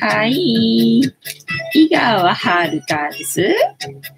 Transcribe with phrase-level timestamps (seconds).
[0.00, 1.00] はい。
[1.74, 2.70] 井川遥
[3.10, 3.42] です。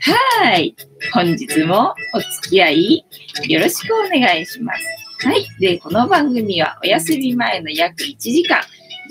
[0.00, 0.75] はい。
[1.12, 3.04] 本日もお付き合い
[3.49, 4.84] よろしくお願いします。
[5.26, 5.46] はい。
[5.60, 8.61] で、この番組はお休み前の約1時間、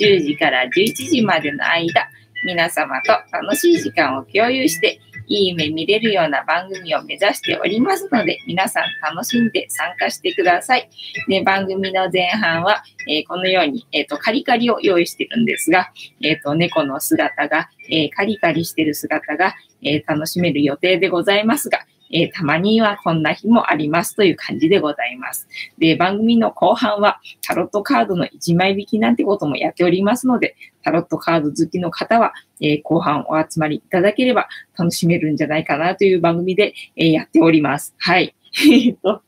[0.01, 2.09] 10時から11時までの間、
[2.45, 10.89] 皆様と楽しい時間を共有して、いい夢見れるような番組を目指しておりますので、皆さん楽しんで参加してください。
[11.27, 21.79] で、番組の前半は、えー、このように、えっ、ー、と、カリカリを用意してるんですが、えっ、ー、と、猫の姿が、えカリカリしてる姿が、え楽しめる予定でございますが、
[22.11, 25.47] えー、たまにはこんな日もありますという感じでございます。
[25.77, 37.93] で、番組の後半はタロットカードの1枚引きなんてこともやっておりますので、タロットカード好きの方は、えー、後半お集まりいただければ楽しめるんじゃないかなという番組で、えー、やっております。
[37.97, 38.35] はい。
[38.71, 39.21] えっと、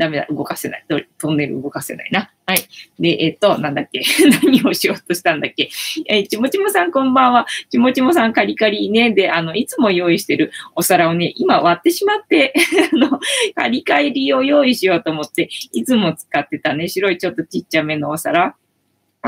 [0.00, 0.84] ダメだ、動かせない。
[1.18, 2.30] トンネル動かせないな。
[2.46, 2.60] はい。
[2.98, 4.00] で、えっと、なんだっけ？
[4.42, 5.68] 何をしようとしたんだっけ？
[6.06, 7.46] え、ちもちもさんこんばんは。
[7.70, 9.12] ちもちもさんカリカリね。
[9.12, 12.54] で、あの、いつも用意してるお皿をね、今割ってしまって
[12.94, 13.20] あの、
[13.54, 18.56] カリカリを用意しようと思って、いつも使ってたね、白いちょっとちっちゃめのお皿。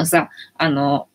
[0.07, 1.07] さ、あの、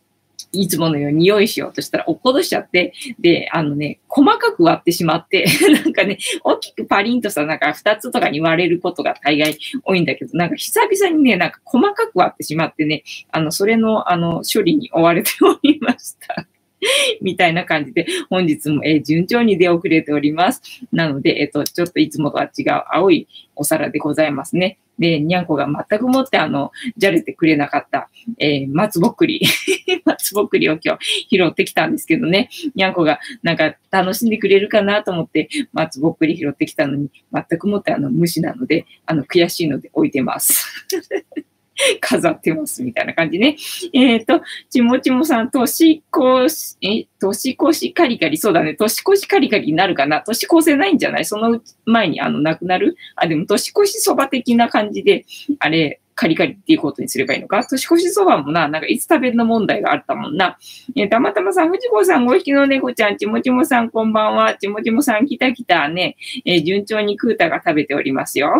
[0.52, 5.46] いつものように用意しようとしたら落っことしちゃって、で、あのね、細かく割ってしまって、
[5.84, 16.48] なんかね、大きくパリンとさ、なんか二つとかに割れることが大概多いんだけど、なんか久々にね、なんか細かく割ってしまってね、あの、それの、あの、処理に追われておりました。
[17.22, 20.62] みたいな感じで、本日も、え、順調に出遅れております。
[20.92, 24.78] なので、えっ、と、ちょっといつもとは違う青いお皿でございますね。
[25.00, 28.10] で、にゃんこが全くもってあの、じゃれてくれなかった、
[28.40, 29.42] えー、松ぼっくり。
[30.06, 32.50] 松ぼっくりを今日拾ってきたんですけどね。
[32.76, 40.88] にゃんこがなんか楽しんでくれるかなと思って松ぼっくり拾ってきたのに、全くもってあの無視なので、あの悔しいので置いてます。
[42.02, 43.56] 飾ってますみたいな感じね。
[43.94, 46.04] えっ、ー、と、ちもちもさん、年
[46.48, 51.26] 越し、え、年越しカリカリ、そうだね、年越しカリカリになるかな年越せないんじゃない？
[51.26, 52.98] その前にあの、なくなる？
[53.16, 55.26] あ、でも年越しそば的な感じで、
[55.60, 57.64] あれ、カリカリっていうことにすればいいのか？
[57.64, 60.58] 年越しそばもな、なんかいつ食べるの問題があったもんな。
[60.96, 64.56] えー、たまたまさん、藤子さん、ご引きの猫ちゃん、ちもちもさん、こんばんは。
[64.56, 66.18] ちもちもさん、来た来たね。
[66.44, 68.56] えー、順調にクータが食べておりますよ。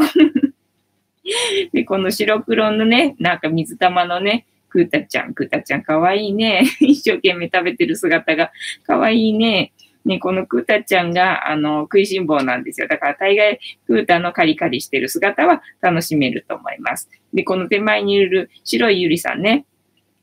[1.74, 6.64] で、この白黒のね、なんか水玉のね、クータちゃん、クータちゃんかわいいね。
[6.80, 8.52] 一生懸命食べてる姿が
[8.86, 9.72] かわいいね。
[10.06, 12.88] ね、このクータちゃんが、あの、食いしん坊なんですよ。
[12.88, 17.10] だから大概、クータのカリカリしてる姿は楽しめると思います。
[17.34, 19.66] で、この手前にいる白いゆりさんね。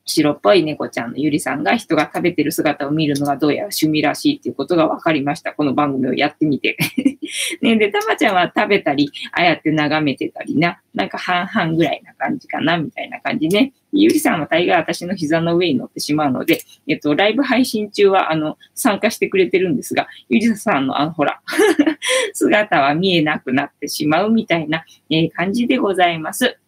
[0.07, 5.53] 白っぽい猫ちゃんのゆりさんが人が食べてる姿を見るのがどうやら趣味らしいっていうことが分かりました。
[5.53, 6.77] この番組をやってみて。
[7.63, 13.73] ね、で、たまちゃんは食べたり、ああやって眺めてたりな、なんか半々ぐらいな感じかな、みたいな感じね。
[13.93, 21.41] ゆりさんは大概私の膝の上に乗ってしまうので、えっと、ライブ配信中は、あの、参加してくれてるんですが、ゆりさんの、あの、ほら、
[22.35, 26.59] 姿は見えなくなってしまうみたいな、えー、感じでございます。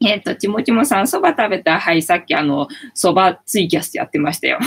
[0.00, 4.58] えっ、ー、と、ちもちもさん、そば食べたはい、さっきあの、そばツイキャスやってましたよ。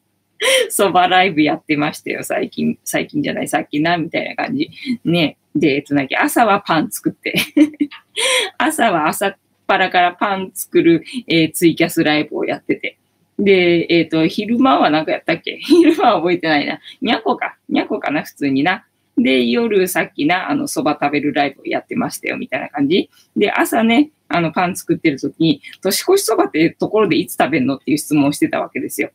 [0.70, 2.78] そばライブやってましたよ、最近。
[2.84, 4.70] 最近じゃない、さっきな、みたいな感じ。
[5.04, 5.36] ね。
[5.54, 7.34] で、えっと、なき朝はパン作って
[8.56, 12.98] 朝は朝っぱらからパン作る、えー、ツイキャスライブをやってて。
[13.38, 15.58] で、えっ、ー、と、昼間は何かやったっけ？
[15.62, 16.80] 昼間は覚えてないな。
[17.00, 17.56] にゃこか。
[17.68, 18.86] にゃこかな、普通にな。
[19.16, 23.10] で、夜さっきな、あの、蕎麦食べるライブをやってましたよ、みたいな感じ。
[23.36, 29.10] で、朝ね、あの、パン作ってる時に、年越しそばってところでいつ食べるのっていう質問をしてたわけですよ。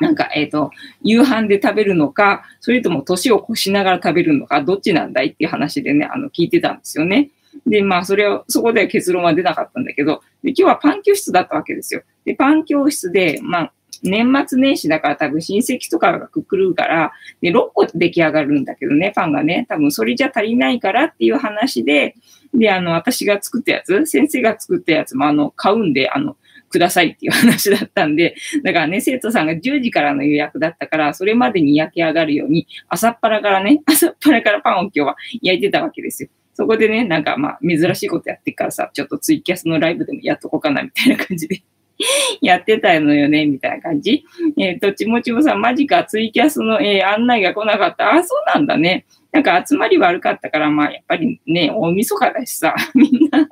[0.00, 0.70] なんか、えっ、ー、と、
[1.02, 7.30] 夕飯で食べるのか、それとも年を越しながら食べるのか、どっちなんだいっていう話でね、あの、聞いてたんですよね。
[7.66, 12.02] で、まあ、それを、そこでは結論は出なかったんだけど、で今日はパン教室だったわけですよ。
[12.24, 13.72] で、パン教室で、まあ、
[14.02, 22.14] 年末年始だから多分親戚とかがくくるから、で、6個出来上がるんだけどね、パンがね、多分それじゃ足りないからっていう話で、
[22.54, 26.36] で、あの、私が作ったやつ、先生が作ったやつも、あの、買うんで、あの、
[26.74, 28.34] くださいっていう話だったんで、
[28.64, 36.28] だからね、生徒さんが10時からの予約だったから、それまでに焼き上がるように、朝っぱらからね、 朝っぱらからパンを今日は焼いてたわけですよ。
[36.52, 41.62] そこでね、なんかまあ、珍しいことやってからさ、ちょっとツイキャスのライブでもやっとこうかな、みたいな感じで
[42.40, 44.24] やってたのよね、みたいな感じ。
[44.58, 48.12] えっ、ー、と、ちもちもさん、マジか、ツイキャスの、えー、案内が来なかった。
[48.12, 49.06] あ、そうなんだね。
[49.32, 53.48] なんか集まり悪かったから、まあ、やっぱりね、大晦日だしさ、 みんな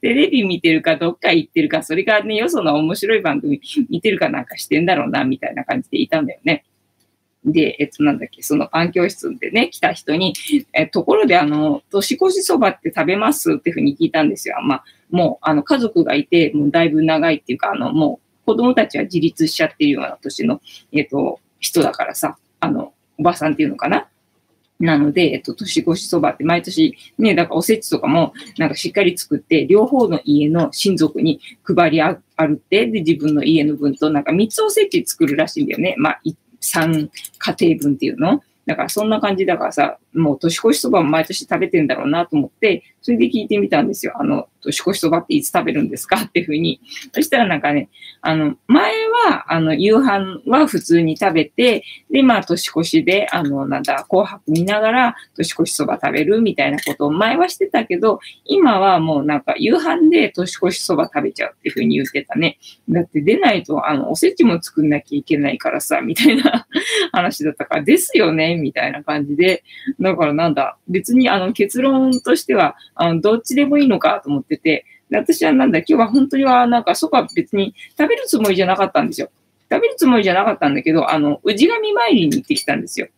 [0.00, 6.64] テレビ見てるか、どっか行ってるか、それからね、よその面白い番組見てるかなんかしてんだろうな、みたいな感じでいたんだよね。
[7.46, 10.34] で、えっと、なんだっけ、そのパン教室でね、来た人に、
[10.72, 14.56] え、ところで、あの、年越しそばって食べますっていうふうに聞いたんですよ。
[14.62, 20.60] まあ、もう、あの、家族がいて、もうだいぶ長いっていうか、あの、もう、子供たちは自立しちゃってるような年の、
[20.92, 24.08] えっ、と、人だからさ、あの、おばさんっていうのかな。
[24.78, 32.20] なので、えっと、年越しそばって毎年、ね、だからおせちとかも、なんかしっかり作って、両方の家の親族に配りある
[32.52, 35.94] って、で、自分の家の分と、なんか3つおせち作るらしいんだよね。
[35.96, 36.20] まあ、
[36.66, 37.08] 3
[37.38, 38.42] 家庭分っていうの？
[38.66, 44.14] だからそんな感じだからさ、もう年越しそばも毎年食べてんだろうなと思って、それで聞いてみたんですよ。
[44.16, 46.80] あの、年越しそばっていつ食べるんですかっていうふうに。
[47.12, 47.88] そしたらなんかね、
[48.20, 48.92] あの、前
[49.28, 62.58] は、あの、夕飯は普通に食べて、で、まあ、年越しで、あの、なんだ、紅白見ながら年越しそば食べるみたいなことを前はしてたけど、今はもうなんか夕飯で年越しそば食べちゃうっていうふうに言ってたね。
[62.88, 66.66] だって出ないと、あの、おせちも作んなきゃいけないからさ、みたいな
[67.12, 69.62] 話だったから、ですよね、みたいな感じで。
[70.10, 79.30] だからなんだ、別にあの、結論としては、あの、どっちでもいいのかと思ってて、私はなんだ、今日は本当にはなんかそば別に食べるつもりじゃなかったんですよ。
[79.70, 83.08] 食べるつもりじゃなかったんだけど、あの、氏神参りに行ってきたんですよ。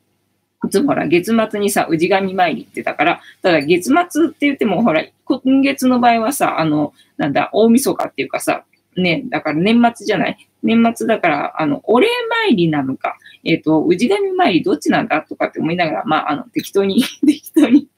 [0.64, 8.64] いつもほら、月末にさ、氏神参りってたから、ただ月末って言っても、ほら、今月の場合はさ、あの、なんだ、大晦日っていうかさ、
[8.96, 10.48] ね、だから年末じゃない？
[10.62, 12.08] 年末だから、あの、お礼
[12.46, 13.16] 参りなのか、
[13.48, 17.88] えっ、ー、と、氏神参りどっちなんだとかって思いながら、まあ、あの、適当に 適当に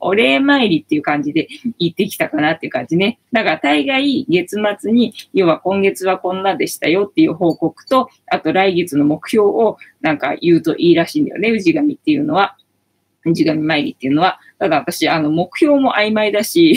[0.00, 3.18] お礼参りっていう感じで行ってきたかなっていう感じね。
[3.32, 12.58] だから大概月末に、要は今月はこんなでしたよっていう報告と、あと来月の目標をなんか言うといいらしいんだよね、氏神っていうのは。
[13.24, 14.40] 氏神参りっていうのは。
[14.58, 16.76] ただ私、あの、目標も曖昧だし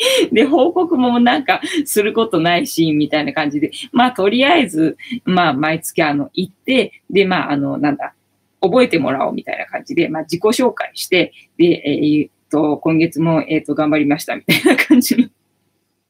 [0.32, 8.14] で、報告もなんかすることないし、みたいな感じで、まあ、とりあえず、まあ、毎月あの、行って、で、まあ、あの、なんだ、
[8.60, 15.28] 覚えてもらおうみたいな感じで、まあ、自己紹介して、で、えー、っと、今月も、えー、っと、頑張りましたみたいな感じの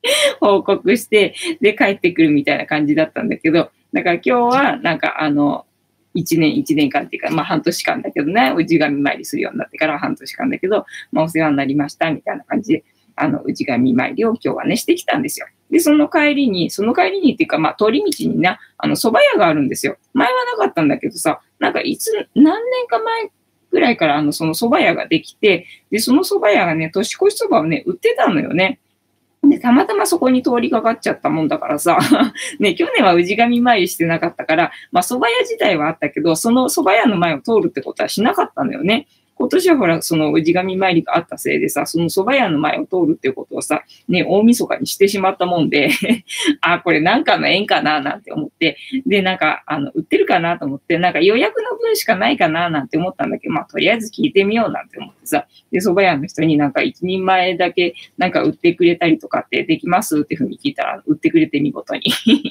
[0.41, 5.67] 報告して、で、帰ってくるみたいな感じだったんだけど、だから今日は、なんか、あの、
[6.15, 12.85] 一年一年間っていうか、まあ半年間だけどね、氏神参りするようになってから半年間だけど、まあお世話になりましたみたいな感じで、
[13.21, 15.47] あの、氏神参りを今日はね、してきたんですよ。
[15.71, 19.99] で、その帰りに、その帰りにっていうか、まあ、通り道にね、あの、蕎麦屋があるんですよ。
[20.15, 23.31] 前はなかったんだけどさ、なんかいつ、何年か前
[23.71, 28.81] ぐらいから、あの、その蕎麦屋ができて、で、その蕎麦屋がね、年越し蕎麦をね、売ってたのよね。
[29.43, 31.99] で、たまたまそこに通りかかっちゃったもんだからさ、
[32.59, 39.07] ね、去年は氏神参りしてなかったから、まあ蕎麦屋自体はあったけど、その蕎麦屋の前を通るってことはしなかったのよね。
[39.41, 45.89] 今年はほら、その氏神参りがあったせいでさ、その蕎麦屋の前を通るっていうことをさ、ね、大晦日にしてしまったもんで
[46.61, 48.77] あ、これなんかの縁かななんて思って、
[49.07, 62.03] で、なんか、あの、売ってるかなと思って、なんか予約の分しかないかななんて思ったんだけど、まあ、とりあえず聞いてみようなんて思ってさ、で、蕎麦屋の人になんか一人前だけなんか売ってくれたりとかってできますっていうふうに聞いたら、売ってくれて見事に。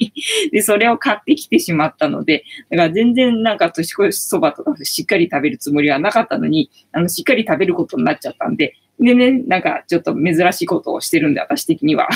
[0.51, 12.10] で、それを買ってきてしまったので、だから全然なんか年越しそばとかしっかり食べるつもりはなかったのに、あの、しっかり食べることになっちゃったんで、でね、なんかちょっと珍しいことをしてるんで、私的には。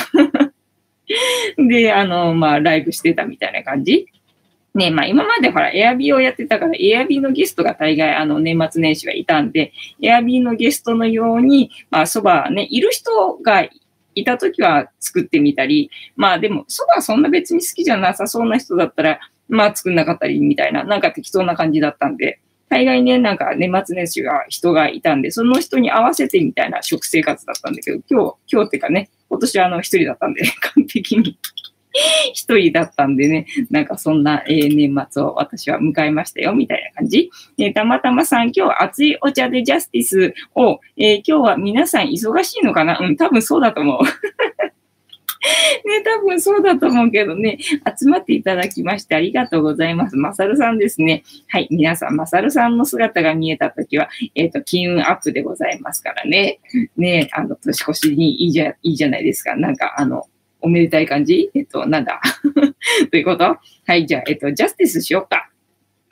[1.58, 4.08] で、あの、まあ、ライブしてたみたいな感じ。
[4.76, 9.72] ね、まあ今までほら、エアビーをやってたから、エアビーのゲストが大概あの年末年始はいたんで、
[10.02, 13.68] エアビーのゲストのように、まあそばね、いる人が
[14.16, 22.40] いた時は作ってみたり、まあでも、そばそんな別に好きじゃなさそうな人だったら、まあ作んなかったりみたいな、なんか適当な感じだったんで、
[22.74, 30.42] 大概ね、なんか年末年始が人がいたんで、その人に合わせてみたいな食生活だったんだけど、今日、今日っていうかね、今年はあの一人だったんで、
[30.74, 31.38] 完璧に
[32.34, 37.30] 一人だったんでね、なんかそんな、えー、年末を私は迎えましたよ、みたいな感じ。
[37.60, 42.98] えー、たまたまさん、今日熱いお茶でジャスティスを、えー、今日は皆さん忙しいのかな？
[43.00, 44.00] うん、多分そうだと思う。
[45.86, 47.58] ね、多分そうだと思うけどね、
[48.00, 50.16] 集まっていただきましてありがとうございます。
[50.16, 51.24] まさるさんですね。
[51.48, 56.60] はい、皆さん、まさるさんの姿が見えたときは、えっ、ー、と、金運アップでございますからね。
[56.98, 59.56] ね、あの、年越しにいいじゃ、いいじゃないですか。
[59.56, 60.26] なんか、あの、
[60.62, 61.50] おめでたい感じ？
[61.54, 62.22] えっと、なんだ？
[63.12, 63.58] ということ？
[63.86, 65.50] はい、じゃあ、えっと、ジャスティスしようか。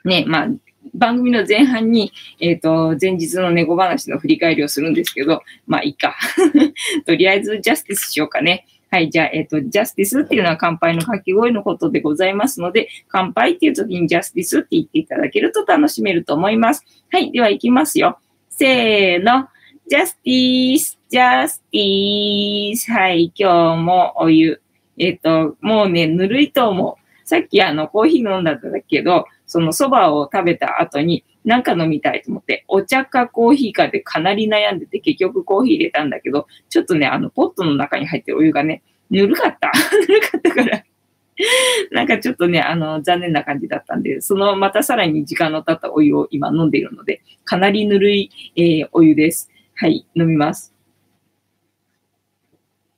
[0.04, 0.48] ね、まあ、
[0.94, 6.16] 番組の前半に、えっ、ー、と、前日の猫話の振り返りをするんですけど、まあいいか。
[7.06, 8.66] とりあえずジャスティスしようかね。
[8.92, 16.84] はい、じゃあ、えっ、ー、と、ジャスティスっていうのは乾杯の掛け声のことでございますので、乾杯っていう時にジャスティスって言っていただけると楽しめると思います。
[17.10, 18.18] はい、では行きますよ。
[18.50, 19.48] せーの。
[19.88, 22.92] ジャスティス、ジャスティス。
[22.92, 24.60] はい、今日もお湯。
[24.98, 27.26] えっ、ー、と、もうね、ぬるいと思う。
[27.26, 39.70] さっきあの、コーヒー飲んだんだけど、その蕎麦を食べた後に、なんか飲みたいと思って、お茶かコーヒーかでかなり悩んでて、結局コーヒー入れたんだけど、ちょっとね、あの、ポットの中に入ってるお湯がね、ぬるかった。
[40.08, 40.84] ぬるかったから
[41.90, 49.50] なんかちょっとね、あの、残念な感じだったんで、そのまたさらに時間の経ったお湯を今飲んでいるので、かなりぬるい、えー、お湯です。
[49.74, 50.74] はい、飲みます。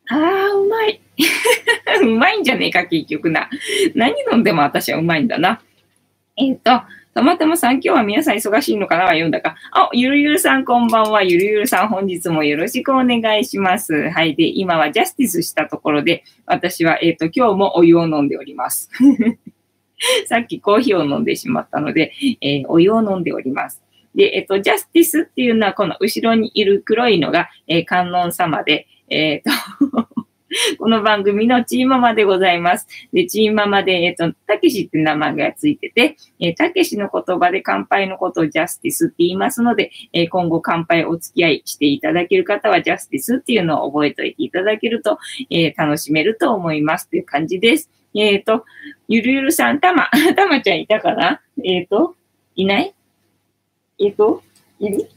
[0.08, 1.00] あー、うまい。
[2.02, 3.48] うまいんじゃねえか、結局な。
[3.94, 5.62] 何飲んでも私はうまいんだな。
[6.36, 9.54] えっ、ー、と、たまたまさん、今日は皆さん忙しいのかなは読んだか。
[9.70, 11.22] あ、ゆるゆるさんこんばんは。
[11.22, 14.10] ゆるゆるさん本日もよろしくお願いします。
[14.10, 14.34] はい。
[14.34, 18.90] で、今はジャスティスしたところで、私は、えっ、ー、と、今日もお湯を飲んでおります。
[20.26, 23.80] さっきコーヒーを飲んでしまったので、えー、お湯を飲んでおります。
[24.16, 30.08] で、えっ、ー、と、ジャスティスっていうのは、この後ろにいる黒いのが、え、観音様で、えっ、と
[30.78, 32.86] この番組のチーママでございます。
[33.12, 45.18] で、チーママで、えっ、と、たけしって名前がついてて、えー、たけしの言葉で乾杯のことをジャスティスって言いますので、えー、今後乾杯お付き合いしていただける方はジャスティスっていうのを覚えておいていただけると、
[45.50, 47.90] えー、楽しめると思いますという感じです。
[48.14, 48.64] えっ、と、
[49.08, 51.40] ゆるゆるさん、たま、 たまちゃんいたかな？
[51.64, 52.14] えっ、と、
[52.54, 52.94] いない？
[53.98, 54.42] えっ、と、
[54.78, 55.08] いる？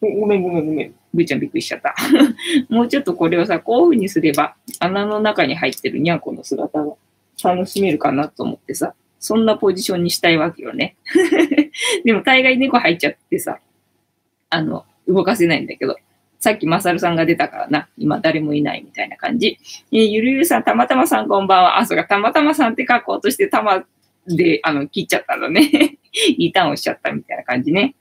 [0.00, 0.94] ごめんごめんごめん。
[1.14, 1.94] ぐーちゃんびっくりしちゃった。
[2.68, 6.94] もうちょっとこれをさ、こういう風にすれば、穴の中に入ってるにゃんこの姿が
[7.42, 10.96] 楽しめるかなと思ってさ、そんなポジションにしたいわけよね。
[12.04, 13.58] でも大概猫入っちゃってさ、
[14.50, 15.96] あの、動かせないんだけど、
[16.40, 19.58] さっきまさるさんが出たからな、今誰もいないみたいな感じ。
[19.92, 21.78] えー、ゆるゆるさん、たまたまさんこんばんは。
[21.78, 23.84] あ、そうか、たまたまさんって書こうとしてたま
[24.26, 25.98] で、あの、切っちゃったのね。
[26.38, 27.94] リターンをしちゃったみたいな感じね。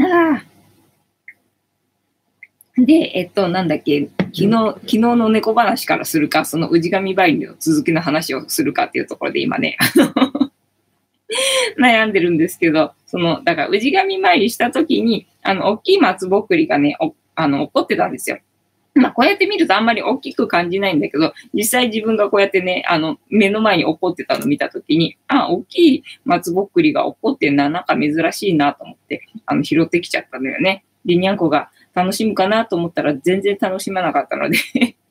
[0.00, 0.55] ああ。
[2.78, 9.78] で、えっと、なんだっけ、昨日、昨日の猫話からするか、その氏神バイの続きの話をするかっていうところで今ね、
[11.80, 18.38] 悩んでるんですけど、その、だから氏神参りした時に、あの、大きい松ぼっくりがね、おあの、起こってたんですよ。
[18.94, 30.84] まあ、こうやって見るとあんまり大きく感じないんだけど、実際自分がこうやってね、あの、目の前に起こってたのを見たときに、あ、大きい松ぼっくりが起こってんな、なんか珍しいなと思って、あの、拾ってきちゃったのよね。
[31.04, 34.58] で、にゃんこが、楽しむかなと思ったら全然楽しまなかったので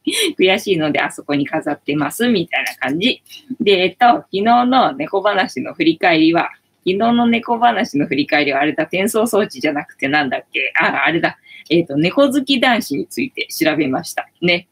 [0.38, 3.24] 悔しいのであそこに飾ってますみたいな感じ。
[3.60, 6.52] で、えっと、昨日の猫話の振り返りは、
[6.88, 10.72] 昨日の猫話の振り返りはあれだ、転送装置じゃなくてなんだっけ？
[10.80, 11.40] あ、あれだ。
[11.72, 14.30] えっ、と、猫好き男子について調べました。
[14.44, 14.68] ね。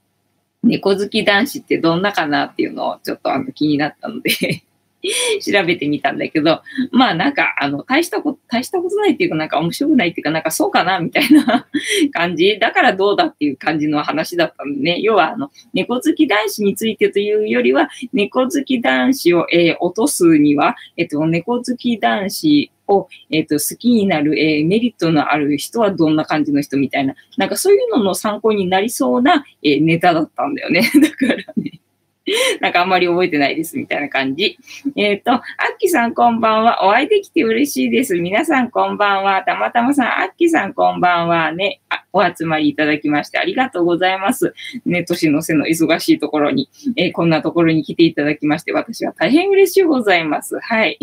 [0.62, 4.64] 猫好き男子ってどんなかなっていうのをちょっとあの気になったので
[5.42, 11.68] 調べてみたんだけど、まあなんか、あの、大したこと、大したことないっていうか、なんか面白くないっていうか、なんかそうかなみたいな
[12.14, 12.58] 感じ。
[12.60, 15.00] だからどうだっていう感じの話だったのね。
[15.02, 30.82] 要は、あの、猫好き男子についてというよりは、猫好き男子を、えー、落とすには、えっと、猫好き男子を、えっ、と、好きになる、えー、メリットのある人はどんな感じの人みたいな、なんかそういうのの参考になりそうな、えー、ネタだったんだよね。
[31.02, 31.80] だからね。
[32.62, 34.58] なんかあんまり覚えてないですみたいな感じ。
[34.96, 35.42] えっ、ー、と、アッ
[35.78, 36.86] キさんこんばんは。
[36.86, 38.16] お会いできて嬉しいです。
[38.18, 39.42] 皆さんこんばんは。
[39.44, 41.52] たまたまさん、アッキさんこんばんは。
[41.52, 41.82] ね、
[42.14, 44.54] お集まりいただきましてありがとうございます。
[44.86, 50.58] ね、年の瀬の忙しいところに、えー、こんなところに来ていただきまして、私は大変嬉しいございます。
[50.60, 50.98] はい。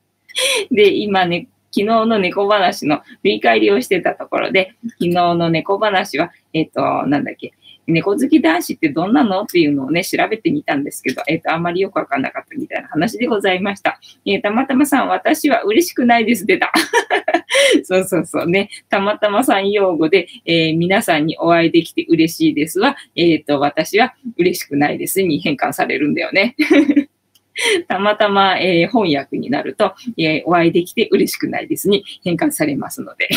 [0.70, 7.52] で、今ね、昨日の猫話の振り返りをしてたところで、昨日の猫話は、えっ、ー、と、なんだっけ、
[7.86, 9.42] 猫好き男子ってどんなの？
[9.42, 14.00] っていうのをね、調べてみたんですけど、えっ、ー、と、あんまりよくわかんなかったみたいな話でございました。
[14.24, 16.46] えー、たまたまさん、私は嬉しくないです。
[16.46, 16.72] 出た。
[17.84, 18.70] そうそうそうね。
[18.88, 26.56] たまたまさん用語で、えー、皆さんにお会いできて嬉しいですは、えっ、と、私は嬉しくないですに変換されるんだよね。
[27.88, 33.28] たまたま、え翻訳になると、えお会いできて嬉しくないですに変換されますので。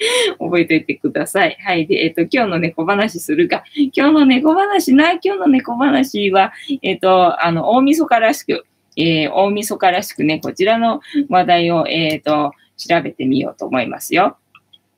[0.38, 1.56] 覚えておいてください。
[1.60, 1.86] はい。
[1.86, 3.64] で、えっ、ー、と、今日の猫話するが、
[3.94, 6.52] 今日の猫話な、今日の猫話は、
[6.82, 8.66] えっ、ー、と、あの、大晦日らしく、
[8.96, 14.36] えー、大晦日らしくね、こちらの話題を、えっ、と、調べてみようと思いますよ。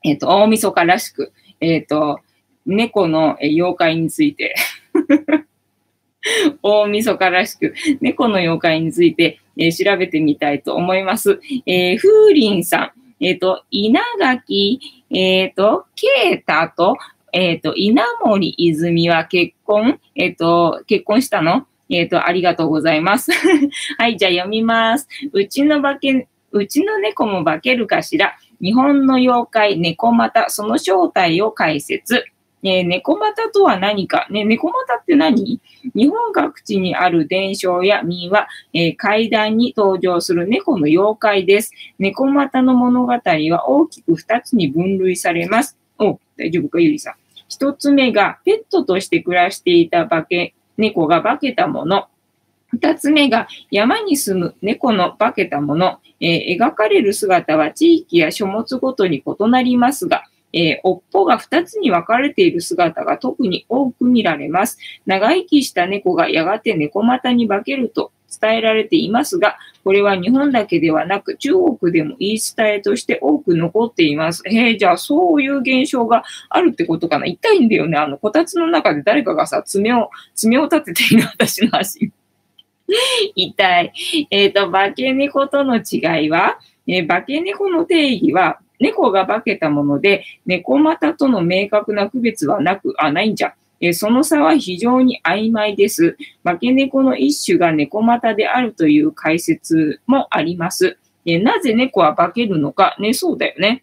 [0.05, 2.21] えっ、と、大晦日らしく、えっ、と、
[2.65, 4.55] 猫の妖怪について
[6.63, 11.41] 大晦日らしく、猫の妖怪について、え、調べてみたいと思います。
[11.67, 13.02] え、風鈴さん。
[13.23, 16.97] えっ、ー、と、稲垣、えっ、ー、と、啓太と、
[17.33, 21.67] えっ、ー、と、稲森泉は結婚えっ、と、結婚したの？
[21.89, 23.31] えっ、と、ありがとうございます。
[23.97, 25.07] はい、じゃあ読みます。
[25.33, 28.37] うちの化け、うちの猫も化けるかしら？
[28.61, 32.25] 日本の妖怪、猫股、その正体を解説。
[32.63, 35.61] ね、猫股とは何か、ね、猫股って何？
[35.95, 41.73] 日本各地にある伝承や民話、えー、怪談に登場する猫の妖怪です。
[41.99, 45.77] 猫股の物語は大きく2つに分類されます。
[45.99, 47.15] お、大丈夫か、ゆりさん。
[47.49, 52.07] 一つ目が、ペットとして暮らしていた化け、猫が化けたもの。
[52.69, 55.99] 二つ目が山に住む猫の化けたもの。
[56.21, 64.79] えー、描かれる姿は地域や書物ごとに異なりますが、えー、尾っぽが2つに分かれている姿が特に多く見られます。
[65.07, 74.43] 長生きした猫がやがて猫股に化けると伝えられていますが、これは日本だけではなく中国でも言い伝えとして多く残っています。
[74.47, 77.99] へえ、じゃあそういう現象があるってことかな痛いんだよね。
[77.99, 82.13] あの、こたつの中で誰かがさ、爪を、爪を立てている私の足。
[83.35, 83.93] 痛い。
[84.31, 93.55] えっ、ー、と、化け猫との違いは、えー、化け猫の定義は、猫が化けたもので、猫股との明確な区別はなく、あ、ないんじゃ。
[93.81, 96.17] えその差は非常に曖昧です。
[96.45, 100.99] 化け猫の一種が猫股であるという解説もあります。
[101.25, 103.83] えなぜ猫は化けるのか、ね、そうだよね。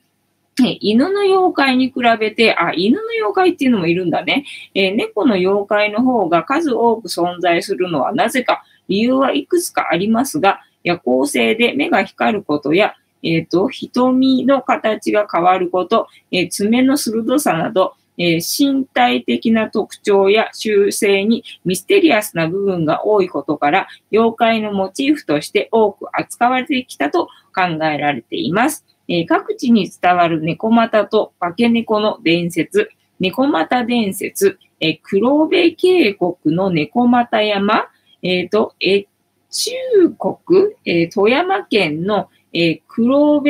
[0.82, 4.46] 犬の妖怪に比べて、あ、犬の妖怪っていうのもいるんだね。
[4.74, 28.86] え猫の妖怪の方が数多く存在するのはなぜか、理由はいくつかありますが、夜行性で目が光ることや、えっ、ー、と、瞳の形が変わること、えー、爪の鋭さなど、え、身体的な特徴や習性にミステリアスな部分が多いことから、妖怪のモチーフとして多く扱われてきたと考えられています。
[29.08, 37.88] え、各地に伝わる猫股と化け猫の伝説、猫股伝説、え、黒部渓谷の猫股山、
[38.22, 39.06] えっ、ー、と、え
[39.50, 39.72] 中
[40.20, 43.50] 国、え、富山県のえー、黒部、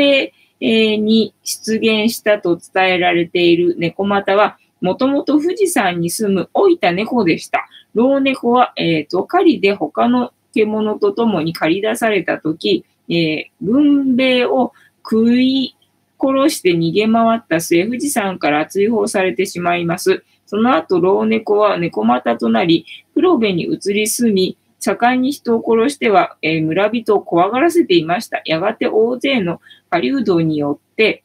[0.61, 7.67] え、に出現したと伝えられている猫股は、もともと富士山に住む老いた猫でした。
[7.93, 15.75] 老猫は、えっ、ー、と、狩りで他の獣と共に借り出されたとき、えー、軍兵を食い
[16.19, 20.23] 殺して逃げ回った末、富士山から追放されてしまいます。
[20.45, 28.41] その後、老猫は猫股となり、黒部に移り住み、盛んに人を殺しては、えー、村人を怖がらせていました。
[28.45, 31.23] やがて大勢の狩人によって、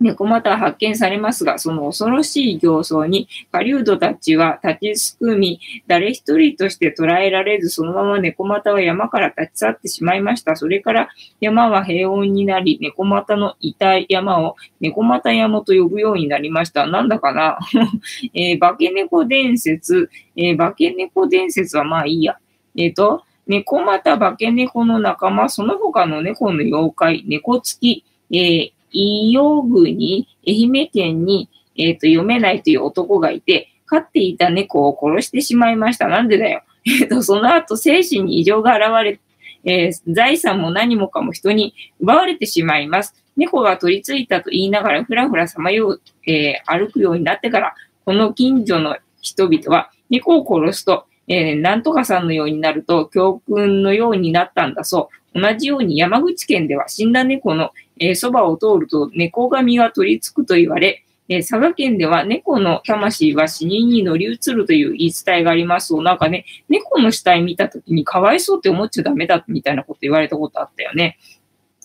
[0.00, 10.56] 猫股は発見されますが、その恐ろしい形相に狩人たちは立ちすくみ、誰一人として捉えられず、そのまま猫股は山から立ち去ってしまいました。
[10.56, 16.86] それから山は平穏になり、猫股のいた山を猫股山と呼ぶようになりました。
[16.86, 17.58] なんだかな、
[18.32, 22.38] えー、化け猫伝説、えー、化け猫伝説はまあいいや。
[22.76, 36.06] えっ、ー、と、猫股化け猫の仲間、その他の猫の妖怪、猫付き、えー、伊予国、愛媛県に、えっ、ー、と、読めないという男がいて、飼っていた猫を殺してしまいました。
[36.06, 36.62] なんでだよ。
[36.86, 39.20] えっ、ー、と、その後、精神に異常が現れ、
[39.64, 43.14] えー、財産も何もかも人に奪われてしまいます。
[43.36, 55.40] 猫が取り付いたと言いながらふらふらさまよう、えー、歩くようになってから、この近所の人々は猫を殺すとえー、なんとかさんのようになると教訓のようになったんだそう。
[55.40, 71.16] 同じように山口県では死んだ猫の、えー、そばを通ると猫髪が取り付くと言われ、えー、佐賀県では猫の魂は死人に乗り移るという言い伝えがありますなんかね、猫の死体見た時にかわいそうって思っちゃダメだみたいなこと言われたことあったよね。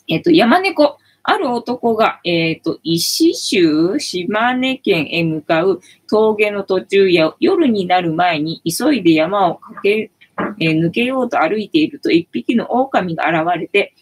[0.07, 0.97] えっ、と、山猫。
[1.27, 10.11] ある男が、えっ、ー、と、石州、島根県へ向かう峠の途中や夜になる前に急いで山を駆
[10.59, 13.95] け、えー、抜けようと歩いていると一匹の狼が現れて、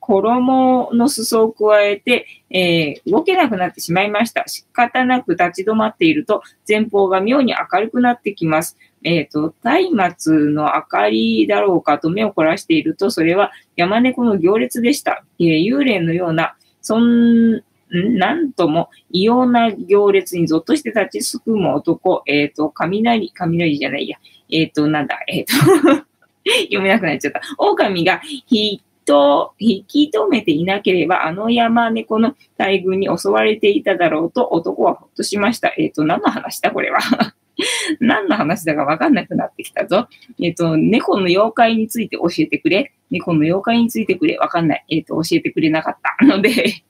[0.00, 4.44] 衣の裾を加えて、えー、動けなくなってしまいました。
[4.46, 8.78] 仕方なく立ち止まっていると、前方が妙に明るくなってきます。
[9.04, 15.24] えっ、ー、と、松明の明かりだろうかと目を凝らしていると、それは山猫の行列でした。
[15.38, 24.18] えー、幽霊のようなそん、なんとも異様な行列にぞっとして立ちすくむ男、えっ、ー、と、雷、雷じゃないや、
[24.50, 26.10] えっ、ー、と、なんだ、えっ、ー、と
[26.64, 27.40] 読めなくなっちゃった。
[27.58, 35.72] 狼がひと、引き止めていなければ、あの山猫の大群に襲われていただろうと男はほっとしました。
[35.76, 37.00] えっ、と、何の話だこれは
[38.00, 40.08] 何の話だかわかんなくなってきたぞ。
[40.40, 42.92] えっ、と、猫の妖怪について教えてくれ。
[43.10, 44.36] 猫の妖怪についてくれ。
[44.38, 44.84] わかんない。
[44.88, 46.82] えっ、と、教えてくれなかった ので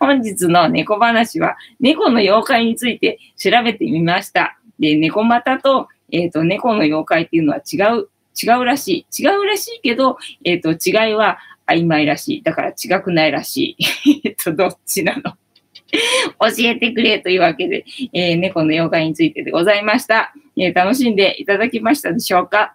[0.00, 4.58] 本日の猫話は、猫の妖怪について調べてみました。
[4.78, 8.08] で、猫股と、えっ、と、猫の妖怪っていうのは違う、
[8.40, 9.22] 違うらしい。
[9.22, 12.42] 違うらしいけど、えっ、と、違いは曖昧らしい。
[12.42, 14.20] だから違くないらしい。
[14.24, 15.34] えっと、どっちなの？
[16.40, 20.32] 教えてくれというわけで、えー、猫の妖怪についてでございました。
[20.56, 22.74] えー、楽しんでいただきましたでしょうか？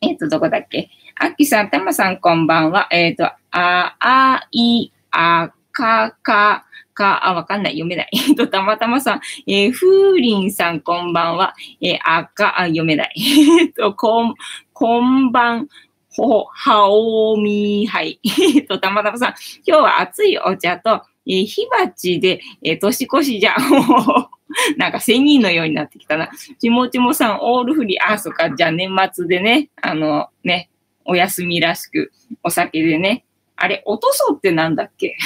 [0.00, 0.90] えっ、ー、と、どこだっけ？
[1.16, 2.88] あっきさん、たまさん、こんばんは。
[2.90, 6.64] えっ、と、あ、あ、い、あ、か、か、
[6.94, 7.74] か、あ、わかんない。
[7.74, 8.08] 読めない。
[8.30, 11.54] えっと、たまたまさん、えー、ふうりんさん、こんばんは。
[11.80, 13.12] えー、あか、あ、読めない。
[13.60, 14.34] えっと、こん、
[14.72, 15.68] こんばん、
[16.10, 18.20] ほ、はおみ、はい。
[18.24, 19.34] えっと、たまたまさん、
[19.66, 23.56] 今日は熱いお茶と、えー、火鉢で、えー、年越しじゃん。
[24.76, 26.30] なんか仙人のようになってきたな。
[26.58, 28.12] ちもちもさん、オールフリー。
[28.12, 28.50] あ、そっか。
[28.54, 30.68] じゃあ年末でね、あの、ね、
[31.04, 33.24] お休みらしく、お酒でね。
[33.56, 35.16] あれ、おとそってなんだっけ？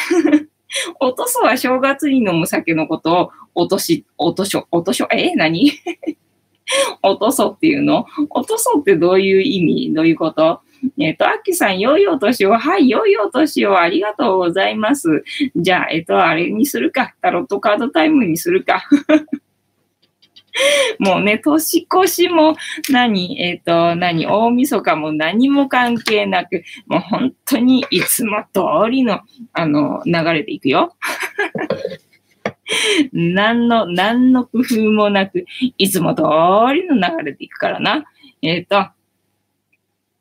[1.00, 5.34] おとそは正月に飲む酒のことを、おとし、おとしょ、おとしょ、え？
[5.34, 5.72] 何？
[7.02, 8.06] おとそっていうの？
[8.30, 9.94] おとそってどういう意味？
[9.94, 10.60] どういうこと？
[10.98, 12.56] えっ、ー、と、あきさん、良いお年を。
[12.56, 13.78] はい、良いお年を。
[13.78, 15.24] ありがとうございます。
[15.54, 17.14] じゃあ、えっ、ー、と、あれにするか。
[17.20, 18.84] タロットカードタイムにするか。
[20.98, 22.56] もうね、年越しも
[22.90, 28.60] 何、えっ、ー、と、何、大晦日も何も関係なく、もう本当にいつも通
[28.90, 29.20] りの、
[29.52, 30.96] あの、流れでいくよ。
[33.12, 35.44] 何の、何の工夫もなく、
[35.76, 36.22] いつも通
[36.74, 38.04] りの流れでいくからな。
[38.42, 38.86] えっ、と、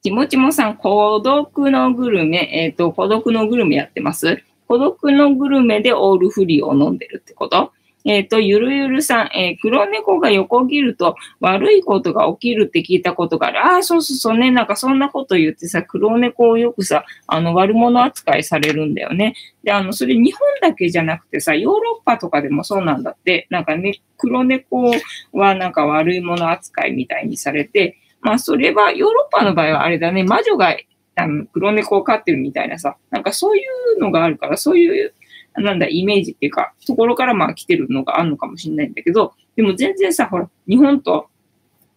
[0.05, 4.43] ちもちもさん、孤独のグルメ、えっ、ー、と、孤独のグルメやってます？
[4.67, 7.71] 孤独のグルメでオールフリーを飲んでるってこと？
[8.05, 13.59] えっ、ー、と、ゆるゆるさん、えー、黒猫が横切ると悪いことが起きるって聞いたことがある。
[13.65, 14.51] ああ、そうそうそうね。
[14.51, 19.33] なんかそんなこと言ってさ、黒猫をよくさ、あの、悪者扱いされるんだよね。
[19.63, 23.47] で、あの、それ日本だけじゃなくてさ、ヨーロッパとかでもそうなんだって。
[23.49, 24.91] なんかね、黒猫
[25.33, 30.75] はなんか悪い者扱いみたいにされて、まあ、それは、ヨーロッパの場合はあれだね、魔女が
[31.15, 33.61] あの黒猫を飼ってるみたいなさ、なんかそうい
[33.97, 35.13] うのがあるから、そういう
[35.57, 41.29] なんだ、イメージっていうか、ところからまあ来てるのがあるのかもしれないんだけど、でも全然さ、ほら、日本と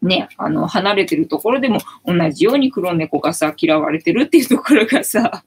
[0.00, 5.42] ね、あの、離れてるところでも同じように黒猫がさ、嫌われてるっていうところがさ、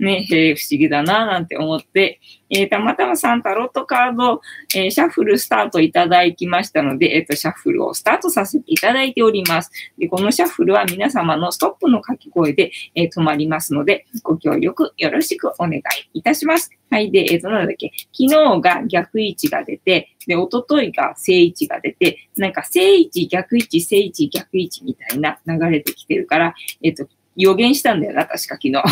[0.00, 2.20] ね、え、不思議だな、なんて思って、
[2.54, 4.42] えー、たまたまさん、タロットカード、
[4.74, 9.70] えー、シャッフルスタートいただきましたので、えっ、と、シャッフルをスタートさせていただいております。
[9.98, 16.70] で、このシャッフルは皆様のストップの掛け声で、え止まりますので、ご協力よろしくお願いいたします。
[16.90, 17.10] はい。
[17.10, 28.82] で、えっ、と、なんだっけ、昨日が逆位置が出て、で、おとといが正位置が出て、なんか正位置、逆位置、正位置、逆位置みたいな流れてきてるから、えっ、と、予言したんだよな、確か昨日。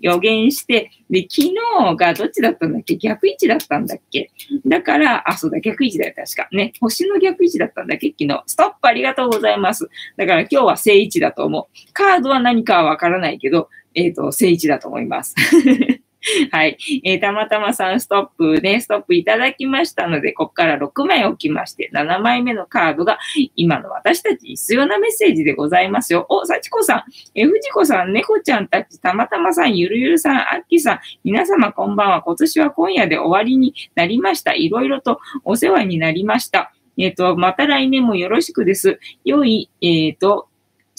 [0.00, 1.54] 予言して、で、昨日
[1.96, 2.96] がどっちだったんだっけ？
[2.96, 4.30] 逆位置だったんだっけ？
[4.66, 6.48] だから、あ、そうだ、逆位置だよ、確か。
[6.52, 6.72] ね。
[6.80, 8.08] 星の逆位置だったんだっけ？
[8.18, 8.42] 昨日。
[8.46, 9.88] ストップありがとうございます。
[10.16, 11.92] だから今日は正位置だと思う。
[11.92, 15.34] カードは何かはわからないけど、えっ、ー、と、正位置だと思います。
[16.50, 16.76] はい。
[17.04, 23.18] えー、たまたまさんストップね、ストップいただきましたので、ここから6枚置きまして、7枚目のカードが
[23.54, 26.26] 今の私たちに必要なメッセージでございますよ。
[26.28, 27.04] お、幸子さん、
[27.34, 32.22] えー、藤子さん、猫ちゃんたち、たまたまさん、ゆるゆるさん、あっきさん、皆様こんばんは。
[32.22, 34.54] 今年は今夜で終わりになりました。
[34.54, 36.72] いろいろとお世話になりました。
[36.96, 38.98] えっ、ー、と、また来年もよろしくです。
[39.24, 40.48] 良い、えっ、ー、と、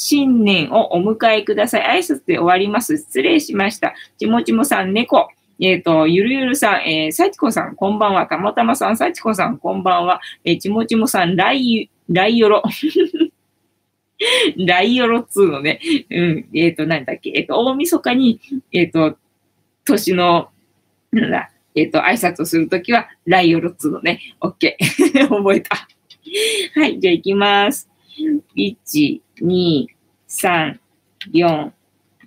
[0.01, 2.01] 新年をお迎えください。
[2.01, 2.97] 挨拶で終わります。
[2.97, 3.93] 失礼しました。
[4.17, 5.27] ちもちもさん、猫。
[5.59, 8.25] えっ、ー、と、ゆるゆるさん、えー、さちこさん、こんばんは。
[8.25, 10.21] たまたまさん、さちこさん、こんばんは。
[10.45, 12.63] えー、ちもちもさん、ライ、ライヨロ。
[14.65, 18.39] ライヨロ2のね、うん、えっ、ー、と、なんだっけ、えっ、ー、と、大晦日に、
[18.71, 19.17] えっ、ー、と、
[19.83, 20.47] 年の、
[21.11, 25.27] なんだ、えっ、と、挨拶をするときは、ライヨロ2のね、オッケー。
[25.27, 25.75] 覚えた。
[26.75, 27.88] はい、じゃあ行きます。
[28.55, 29.87] 1、2、
[30.27, 30.79] 3、
[31.33, 31.71] 4、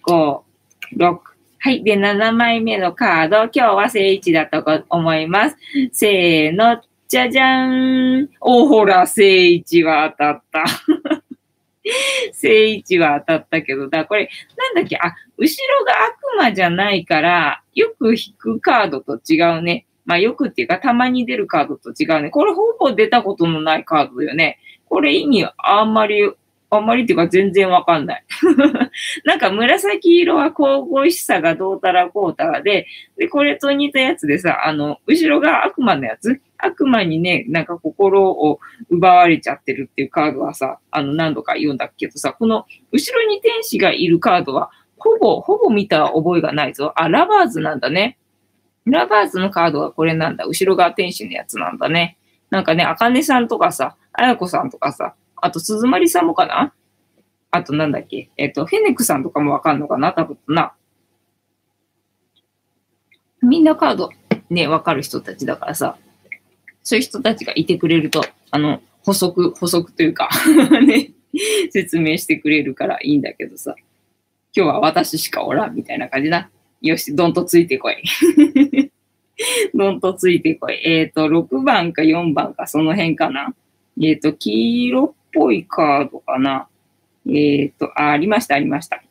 [0.07, 0.41] 5、
[0.97, 1.19] 6。
[1.59, 1.85] はい。
[1.85, 3.37] で、7枚目のカード。
[3.45, 5.57] 今日は正位置だと思います。
[5.93, 8.31] せーの、じゃじゃーん。
[8.41, 10.65] お、ほら、正位置は当たった。
[12.33, 19.87] 正位置は当たったけど、だ、これ、なんだっけ、あ、後ろが悪魔じゃないから、よく引くカードと違うね。
[20.05, 22.31] まあ、よくっていうか、たまに出るカードと違うね。
[22.31, 24.59] これほぼ出たことのないカードだよね。
[24.93, 26.31] これ意味あんまり、
[26.69, 28.25] あんまりっていうか全然わかんない。
[29.25, 36.43] なんか紫色は神々しさがどうたらこうたらで、で、これと似たやつでさ、あの、後ろが悪魔のやつ？
[36.59, 46.93] 悪魔にね、なんか心を奪われちゃってるっていうカードはさ、あの、何度か言うんだけどさ、この後ろに天使がいるカードは、ほぼ、ほぼ見た覚えがないぞ。
[46.97, 48.19] あ、ラバーズなんだね。
[48.85, 50.45] ラバーズのカードはこれなんだ。
[50.45, 52.19] 後ろが天使のやつなんだね。
[52.51, 56.73] なんかね、あかねさんとかさ、あやこさんとかさ、あと鈴まりさんもかな？
[57.51, 58.31] あとなんだっけ？
[58.37, 60.13] えっ、ー、と、フェネクさんとかもわかんのかな？
[60.13, 60.73] 多分な。
[63.43, 64.11] みんなカード
[64.51, 65.97] ね、わかる人たちだからさ、
[66.83, 70.29] そういう人たちがいてくれると、あの、補足、補足というか
[70.87, 71.13] ね、
[71.71, 73.75] 説明してくれるからいいんだけどさ、
[74.55, 76.51] 今日は私しかおらんみたいな感じな。
[76.83, 78.03] よし、どんとついてこい
[79.75, 80.81] どんとついてこい。
[80.85, 83.55] えっ、ー、と、6番か4番かその辺かな。
[84.01, 86.69] えっ、ー、と、黄色っぽいカードかな。
[87.27, 89.03] えっ、ー、とあ、ありました、ありました。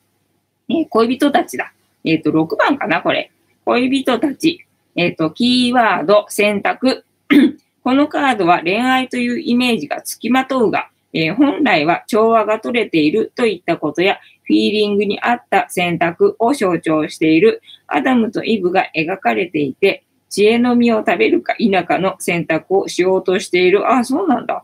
[0.70, 1.74] え恋人たちだ。
[2.04, 3.32] えっ、と、6番かな、これ。
[3.66, 4.66] 恋人たち。
[4.96, 7.06] えっ、と、キーワード、選択。
[7.84, 23.92] このカードは恋愛というイメージがつきまとうが、え本来は調和が取れているといったことや、フィーリングに合った選択を象徴しているアダムとイブが描かれていて、知恵の実を食べるか否かの選択をしようとしている。
[23.92, 24.64] あ、そうなんだ。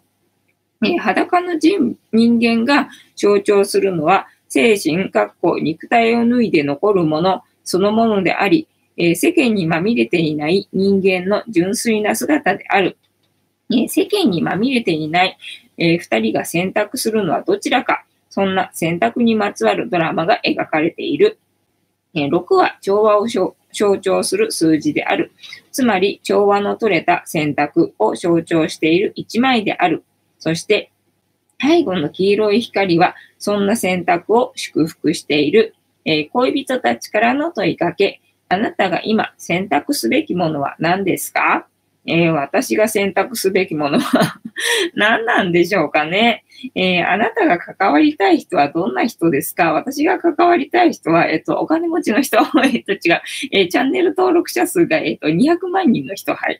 [0.83, 12.97] え、裸の人人間が象徴するのは、精神、かっこ肉体を脱いで残るものそのものであり、え、世間にまみれていない人間の純粋な姿である。
[13.71, 15.37] え、世間にまみれていない、
[15.77, 18.05] えー、二人が選択するのはどちらか。
[18.29, 21.39] そんな選択にまつわるドラマが描かれている。
[22.13, 23.55] え、6は調和を象
[23.97, 25.31] 徴する数字である。
[25.71, 30.03] つまり、調和の取れた選択を象徴している1枚である。
[30.39, 30.91] そして、
[31.59, 35.73] 背後の黄色い光は、そんな選択を祝福している。
[36.05, 38.21] えー、恋人たちからの問いかけ。
[38.49, 41.67] あなたが今選択すべきものは何ですか？
[42.05, 44.39] えー、私が選択すべきものは
[44.95, 46.45] 何なんでしょうかね？
[46.73, 49.73] えー、あなたが関わりたい人はどんな人ですか？
[49.73, 53.21] 私が関わりたい人は、えっ、と、お金持ちの人、 えっと、違う、
[53.51, 56.57] え、チャンネル登録者数が、えっと、200万人の人、はい。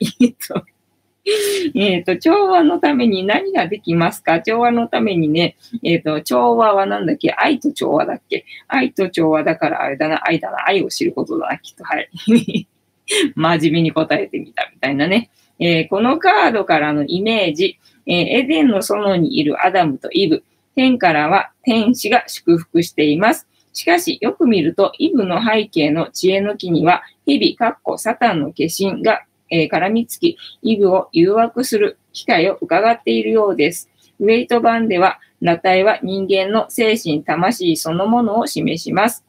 [1.74, 4.40] えっと、調和のために何ができますか？
[4.40, 7.32] 調和のためにね、えっ、と、調和は何だっけ？
[7.32, 8.44] 愛と調和だっけ？
[8.66, 12.08] 愛と調和だからあれだな、愛だな、愛を知ることだな、きっと、はい。
[13.34, 15.30] 真面目に答えてみたみたいなね。
[15.60, 23.48] えー、このカードからのイメージ、えー、エデンの園にいるアダムとイブ、天からは天使が祝福しています。
[23.72, 33.90] しかし、よく見ると、イブの背景の知恵の木には、日々、かっこサタンの化身が、えー、絡みつき、イブを誘惑する機会を伺っているようです。
[34.20, 39.24] ウェイト版では、裸体は人間の精神、魂そのものを示します。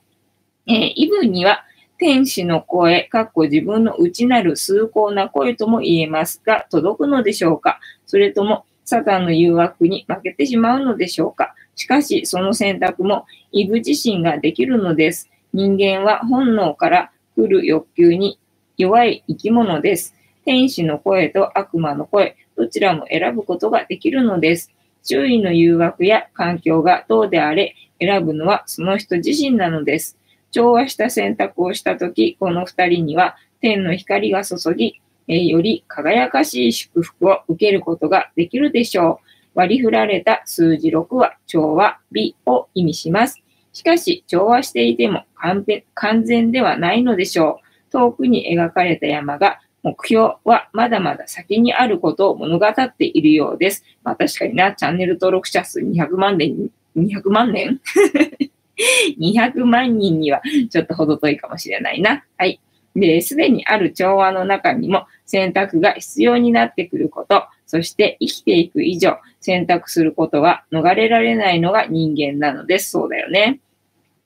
[0.68, 1.66] えー、イブには、
[1.98, 7.80] 天使の声、かっこ自分の内なる崇高な声とも言えますが、届くのでしょうか？
[8.06, 11.54] それとも、サタンの誘惑に負けてしまうのでしょうか？
[11.76, 15.30] しかし、その選択も、イブ自身ができるのです。
[15.54, 18.40] 人間は本能から来る欲求に
[18.80, 20.16] 弱い生き物です。
[20.46, 24.72] 天使の声と悪魔の声、どちらも選ぶことができるのです。
[25.04, 30.18] 周囲の誘惑や環境がどうであれ、選ぶのはその人自身なのです。
[30.52, 39.28] 調和した選択をしたとき、この二人には天の光が注ぎ、え、より輝かしい祝福を受けることができるでしょう。
[39.56, 43.44] 割り振られた数字6は調和、美を意味します。
[43.74, 47.69] しかし、調和していても完全ではないのでしょう。
[47.90, 53.84] 遠くに描かれた山が目標はまだまだ先にあることを物語っているようです。
[54.04, 57.80] まあ確かにな、チャンネル登録者数200万年、200万年？
[59.20, 62.24] 200万人にはちょっと程遠いかもしれないな。
[62.38, 62.62] はい。
[62.96, 72.92] で、すでにある調和の中にも選択が必要になってくること、そして生きていく以上、選択することは逃れられないのが人間なのです。
[72.92, 73.60] そうだよね。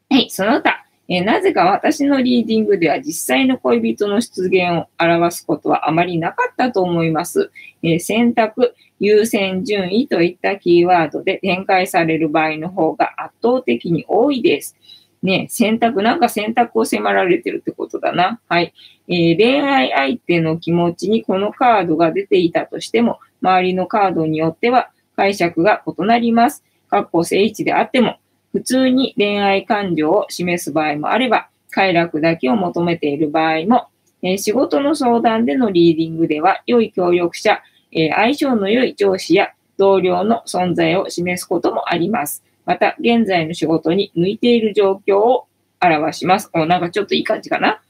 [0.09, 0.82] はい、その他、
[1.15, 7.51] えなぜか私のリーディングでは実際の恋人の出現を表すことはあまりなかったと思います。
[7.83, 14.75] え選択、優先順位といったキーワードで展開される場合の方が圧倒的に多いです。
[15.21, 18.41] ね、選択、なんか選択を迫られてるってことだな。
[18.49, 18.73] はい。
[19.07, 26.63] えー、恋愛相手の気持ちにこのカードが出ていたとしても、周りのカードによっては解釈が異なります。
[26.91, 28.17] 括弧正位置であっても、
[28.53, 33.87] 普通に恋愛感情を示す場合もあれば、快楽だけを求めている場合も、
[34.21, 37.61] え、仕事の相談でのリーディングでは、良い協力者、
[37.91, 42.43] え、相性の良い上司や同僚の存在を示すこともあります。
[42.65, 45.47] また、現在の仕事に向いている状況を
[45.81, 46.49] 表します。
[46.53, 47.81] お、なんかちょっといい感じかな？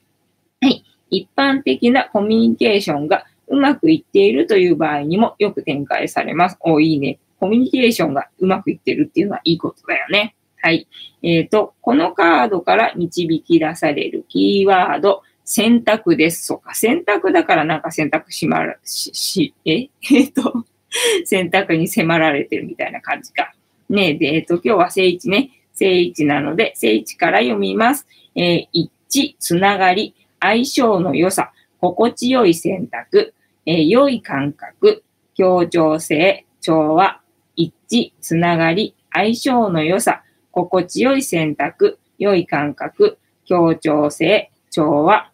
[0.62, 0.84] はい。
[1.10, 6.58] 一般的なコミュニケーションがうまくいっているという場合にもよく展開されます。
[6.62, 7.20] お、いいね。
[7.40, 10.36] コミュニケーションがうまくいってるっていうのはいいことだよね。
[10.64, 10.88] はい。
[11.22, 16.46] えっ、ー、と、このカードから導き出されるキーワード、選択です。
[16.46, 19.90] そうか、選択だからなんか選択しまら、し、し、え？
[20.10, 20.66] えっ、ー、と、
[21.26, 23.54] 選択に迫られてるみたいな感じか。
[23.90, 25.50] ねで、えっ、ー、と、今日は正位置ね。
[25.74, 28.08] 正位置なので、正位置から読みます。
[28.34, 33.34] えー、一致、つながり、相性の良さ、心地よい選択、
[33.66, 35.04] えー、良い感覚、
[35.36, 37.20] 協調性、調和、
[37.58, 40.24] 一致、つながり、相性の良さ、
[40.54, 45.32] 心地よい選択、良い感覚、協調性、調和。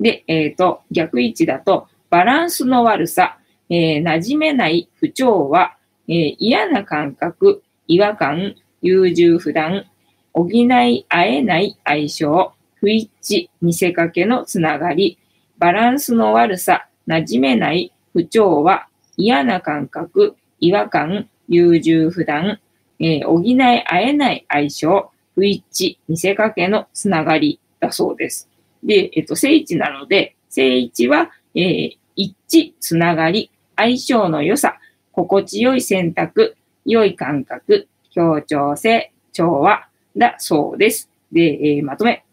[0.00, 5.76] で、えっ、と、逆位置だと、バランスの悪さ、えー、馴染めない不調和、
[6.08, 9.86] えー、嫌な感覚、違和感、優柔不断、
[10.32, 15.18] 補い合えない相性、不一致、見せかけのつながり、
[15.58, 22.60] バランスの悪さ、馴染めない不調和、嫌な感覚、違和感、優柔不断、
[23.02, 28.48] えー、補い合えない相性、不一致、見せかけのつながりだそうです。
[28.84, 34.78] で、えっと、正位置なので、正位置は、えー、一致、つながり、相性の良さ、
[35.10, 41.10] 心地よい選択、良い感覚、協調性、調和だそうです。
[41.32, 42.24] で、えー、まとめ。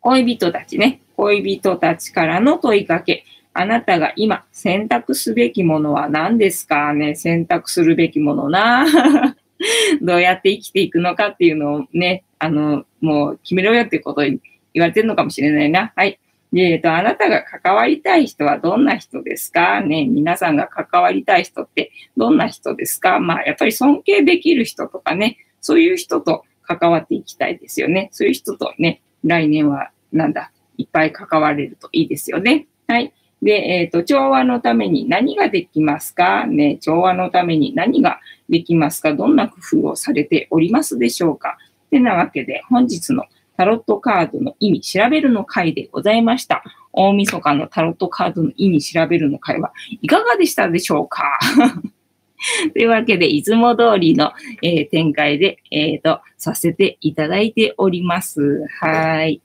[0.00, 3.24] 恋人たちね、恋人たちからの問いかけ。
[3.52, 8.84] あなたが今選択すべきものは何ですかね選択するべきものな。
[10.02, 14.40] どうやって生きていくのかっていうのをね、あの、もう決めろよっていうことに
[14.74, 15.92] 言われてるのかもしれないな。
[15.96, 16.18] はい。
[16.52, 19.80] で、えっと、あなたが関わりたい人はどんな人ですか？
[19.80, 23.18] ね、皆さんが関わりたい人ってどんな人ですか？
[23.18, 28.08] まあ、やっぱり尊敬できる人とかね、そういう人と関わっていきたいですよね。
[28.12, 32.66] そういう人とね、来年はなんだ、いっぱい関われるといいですよね。
[32.86, 33.12] はい。
[33.42, 36.46] で、えっ、ー、と、調和のために何ができますか？
[36.46, 39.14] ね、調和のために何ができますか？
[39.14, 41.58] どんな工夫をされておりますでしょうか？
[41.90, 43.24] てなわけで、本日の
[43.56, 46.62] タロットカードの意味調べるの回でございました。
[46.92, 51.38] 大晦日のタロットカードの意味調べるの回はいかがでしたでしょうか？
[52.74, 54.32] というわけで、いつも通りの、
[54.62, 58.66] えー、展開で、えっ、ー、と、させていただいております。
[58.80, 59.40] はい。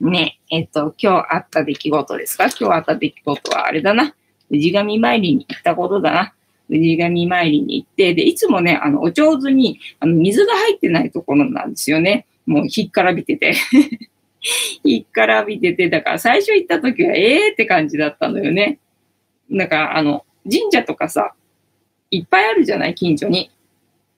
[0.00, 2.46] ね、えっ、ー、と、今日あった出来事ですか？
[2.46, 4.14] 今日あった出来事はあれだな。
[4.50, 6.32] 氏神参りに行ったことだな。
[6.76, 12.26] 氏神参りに行って、で、いつもね、あの、お上手に、あの、水が入ってないところなんですよね。
[12.46, 13.54] もう、ひっからびてて。
[14.84, 18.78] ひっからびてて、だから最初行った時は、ええー、って感じだったのよね。
[19.50, 21.34] だから、あの、神社とかさ、
[22.10, 23.50] いっぱいあるじゃない近所に。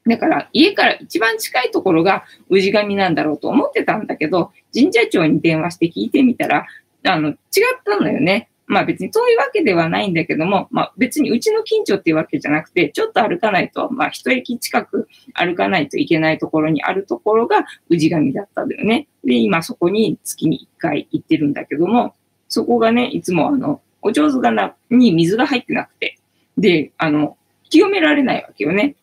[0.06, 6.66] だから家から一番近いところが氏神なんだろうと思ってたんだけど、神社長に電話して聞いてみたら、
[7.04, 7.36] あの、違っ
[7.84, 8.48] たのよね。
[8.72, 19.08] まあ別に遠いわけではないんだけども、まあ別にうちの近所っていうわけじゃなくて、ちょっと歩かないと、まあ一駅近く歩かないといけないところにあるところが氏神だったんだよね。
[19.24, 22.14] で、今そこに月に1回行ってるんだけども、
[22.48, 26.18] そこがね、いつもあの、お上手がな、に水が入ってなくて、
[26.58, 27.36] で、あの、
[27.70, 28.96] 清められないわけよね。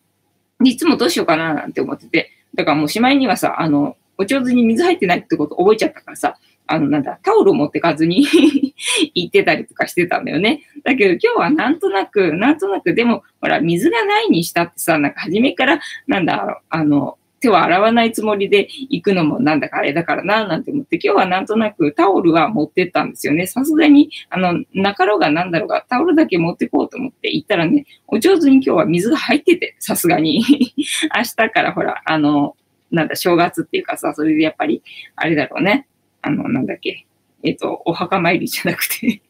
[0.64, 6.38] いつもどうしようかななんて思ってて、だからもうしまいにはさ、あの、お上手に水入ってないってこと覚えちゃったからさ、
[6.70, 8.24] あの、なんだ、タオル持ってかずに
[9.14, 10.62] 行ってたりとかしてたんだよね。
[10.84, 23.48] だけど今日はなんとなく、なんとなく、でも、ほら、水がないにしたってさ、なんか初めから、なんだ、あの、手を洗わないつもりで行くのもなんだかあれだからな、なんて思って、今日はなんとなくタオルは持ってったんですよね。
[23.48, 30.44] さすがに、あの、なかろうがなんだろうが、タオルだけ持ってこうと思って行ったらね、お上手に今日は水が入ってて、さすがに。
[31.16, 32.54] 明日からほら、あの、
[32.90, 34.82] なんだ、正月っていうかさ、それでやっぱり、
[35.16, 35.86] あれだろうね。
[36.22, 37.06] あの、なんだっけ。
[37.42, 39.22] えっ、と、お墓参りじゃなくて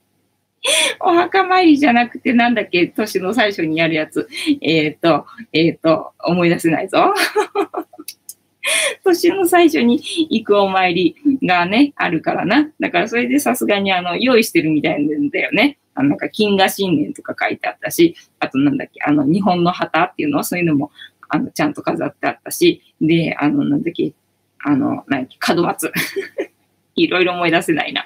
[1.01, 4.29] お墓参りじゃなくて、なんだっけ、年の最初にやるやつ。
[4.61, 7.15] えっ、ー、と、えっ、ー、と、思い出せないぞ。
[9.05, 12.71] 年の最初に行くお参りがね、あるからな。
[12.79, 15.79] だからそれでさすがにあの、用意してるみたいなんだよね。
[15.95, 20.39] あの、なんか金河新年とか書いてあったし、あとなんだっけ、あの、日本の旗っていうの？
[20.39, 20.91] はそういうのも、
[21.29, 24.13] あの、ちゃんと飾ってあったし、で、あの、なんだっけ、
[24.63, 25.91] あの、なんだっけ、門松。
[27.03, 28.05] いろいろ思い出せないな。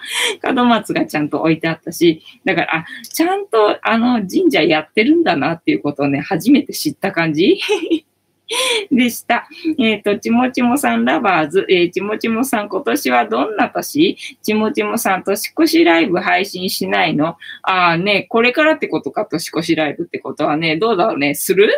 [0.54, 7.59] 門松がちゃんと置いてあったし、だから、あ、ちゃんとあの神社やってるんだなっていうことをね、初めて知った感じ
[8.92, 9.48] でした。
[9.78, 14.16] えっ、ー、と、ちもちもさんラバーズ、えー、ちもちもさん今年はどんな年？
[14.42, 17.37] ちもちもさん年越しライブ配信しないの？
[17.62, 21.72] ああね、これからってことか、年越しライブってことはね、どうだろうね、する？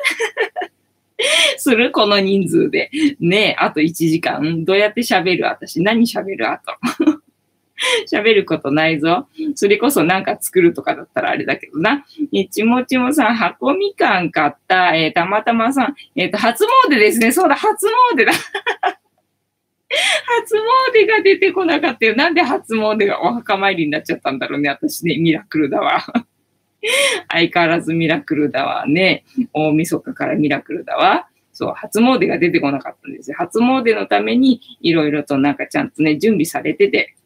[1.58, 2.90] するこの人数で。
[3.20, 4.64] ねえあと1時間。
[4.64, 5.44] どうやって喋る？
[5.44, 6.48] 私何喋る？
[6.48, 6.72] あと。
[8.10, 9.28] 喋ることないぞ。
[9.54, 12.04] それこそなんか作るとかだったらあれだけどな。
[12.32, 14.96] え、ちもちもさん、箱みかん買った。
[14.96, 17.32] えー、たまたまさん、えっ、ー、と、初詣ですね。
[17.32, 18.32] そうだ、初詣だ。
[19.88, 20.54] 初
[20.94, 22.16] 詣が出てこなかったよ。
[22.16, 24.70] なんで初詣がお墓参りになっちゃったんだろうね。
[24.70, 26.02] 私ね、ミラクルだわ。
[27.30, 29.24] 相変わらずミラクルだわね。
[29.52, 31.28] 大晦日からミラクルだわ。
[31.52, 33.36] そう、初詣が出てこなかったんですよ。
[33.38, 37.16] 初詣のためにいろいろとなんかちゃんとね、準備されてて、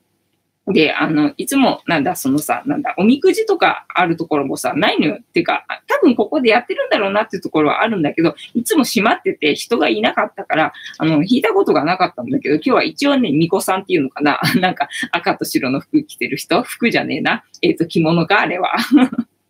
[0.72, 5.18] で、あの、いつも、なんだ、そのさ、なんだ、おみくじとかあるところもさ、ないのよ。
[5.20, 14.40] っていうか、多分ここでやってるんだろうなっていうところはあるんだけど、いつも閉まってて人がいなかったから、あの、引いたことがなかったんだけど、今日は一応ね、巫女さんっていうのかな。
[14.60, 16.62] なんか、赤と白の服着てる人？
[16.62, 17.44] 服じゃねえな。
[17.62, 18.76] えっ、ー、と、着物か、あれは。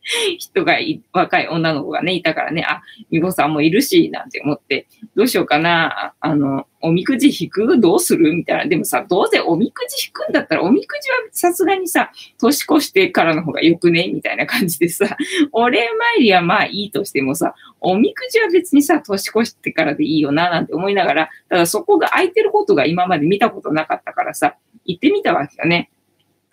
[0.39, 0.79] 人が、
[1.13, 7.79] 若い女の子がね、いたからね、あ、みごさんもいるし、なんて思って、どうしようかな、あの、おみくじ引く？
[7.79, 8.35] どうする？
[8.35, 8.67] みたいな。
[8.67, 14.09] でもさ、どうせおみくじ引くんだったら、おみくじはさすがにさ、年越してからの方がよくね？
[14.09, 15.17] みたいな感じでさ、
[15.53, 15.81] お礼
[16.17, 25.91] 参りはまあいいとしてもさ、おみくじは別にさ、年越してからでいいよな、なんて思いながら、ただそこが空いてることが今まで見たことなかったからさ、行ってみたわけよね。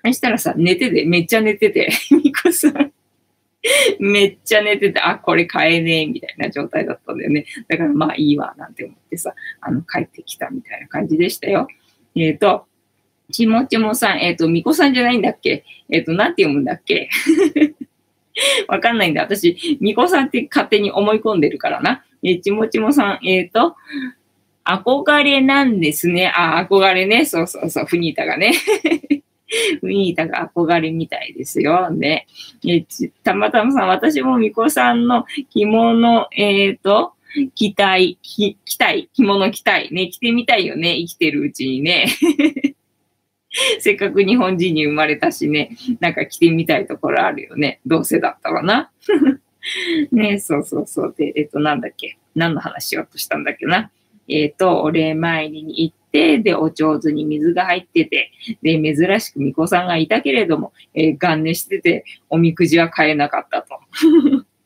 [0.03, 2.91] そしたらさ、寝てて、めっちゃ寝てて、 みこさん
[3.99, 7.45] めっちゃ寝てて、あ、これ買えねえ、みたいな状態だったんだよね。
[7.67, 11.67] だからまあいいわ、なんて思ってさ、あの、帰ってきたみたいな感じでしたよ。
[12.15, 12.65] えっ、ー、と、
[13.31, 15.65] ちもちもさん、えっ、ー、と、みこさんじゃないんだっけ？
[15.89, 17.09] えっ、ー、と、なんて読むんだっけ？
[18.67, 19.23] わかんないんだ。
[19.23, 22.05] 私、みこさんって勝手に思い込んでるからな。
[22.23, 23.75] えー、ちもちもさん、えっ、と、
[24.63, 26.31] 憧れなんですね。
[26.35, 27.25] あ、憧れね。
[27.25, 28.53] そうそうそう、フニータがね。
[29.81, 31.89] ウィータが憧れみたいですよ。
[31.89, 32.27] ね。
[32.65, 32.85] え
[33.23, 37.13] たまたまさん、私もみこさんの着物、えっ、ー、と、
[37.55, 39.91] 着たい、着、たい、着物着たい。
[39.91, 40.95] ね、着てみたいよね。
[40.97, 42.07] 生きてるうちにね。
[43.79, 47.79] せっかく日本人に生まれたしね、なんか着てみたいところあるよね。
[47.85, 48.91] どうせだったらな。
[50.11, 51.15] ね、そうそうそう。
[51.17, 52.17] で、えっ、と、なんだっけ。
[52.35, 53.91] 何の話しようとしたんだっけな。
[54.27, 56.06] えっ、ー、と、お礼参りに行って、
[56.39, 63.79] で、お上手に水が入ってて、で、珍しく巫女さんがいたけれども、えー、元寝してて、おみくじは買えなかったと。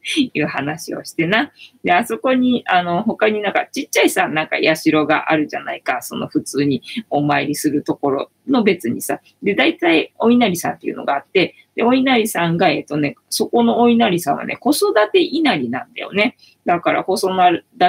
[0.33, 1.51] いう話をしてな。
[1.83, 6.01] で、あそこに、あの、他になんかちっちゃいさ、なんか社があるじゃないか。
[6.01, 9.21] その普通にお参りするところの別にさ。
[9.43, 16.37] で、大体お稲荷さんっていうのがあって、で、お稲荷さんが、えっとね、そこのお稲荷さんはね、子育て稲荷なんだよね。
[16.63, 17.27] だから子育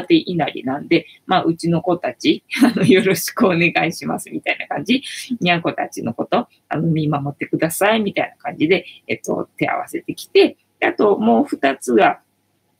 [0.07, 5.03] て稲荷なんで、まあ、うちの子たち、 あの、よろしくお願いしますみたいな感じ。
[5.40, 12.20] にゃんこたちのこと、あの、見守ってくださいみたいな感じで、えっと、手合わせてきて、あともう二つが、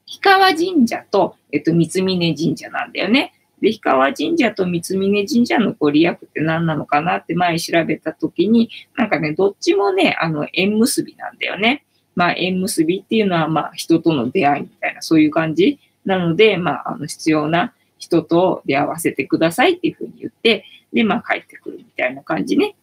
[0.06, 3.34] 氷川神社と、えっと、三峯神社なんだよね。
[3.62, 11.84] で、氷川神社と三峯神社のご利益って何なのかなって前調べたときに、なんかね、どっちもね、あの、縁結びなんだよね。
[12.16, 15.78] まあ、縁結びっていうのは、まあ、人との出会いみたいな、そういう感じ。
[16.04, 22.74] なので、まあ、あの、必要な人と出会わせてくださいっていうふうに言って、で、まあ、帰ってくるみたいな感じね。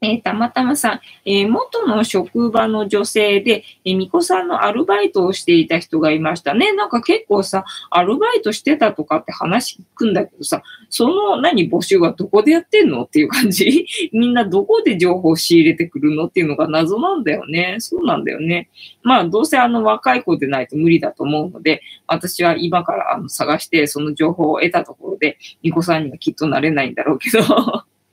[0.00, 6.72] えー、たまたまさん、えー、元の職場の女性で、えー、巫女さんのアルバイトをしていた人がいましたね。
[6.72, 13.86] なんか結構さ、アルバイトしてたとかって話聞くんだけどさ、その何募集はどこでやってんのっていう感じ？
[14.14, 17.76] みんなどこで情報を仕入れてくるのっていうのが謎なんだよね。
[17.80, 18.68] そうなんだよね。
[19.02, 27.40] まあ、どうせあの若い子でないと無理だと思うので、私は今からあの探してその情報を得たところで、巫女さんにはきっとなれないんだろうけど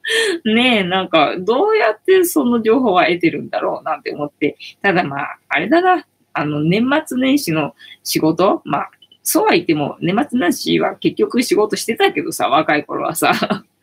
[0.45, 8.91] ねえ、なんか、どうやってその情報は得てるんだろうなんて思って、ただまあ、あれだな、あの、年末年始の仕事、まあ、
[9.23, 13.33] そうは言っても、年末年始は結局仕事してたけどさ、若い頃はさ、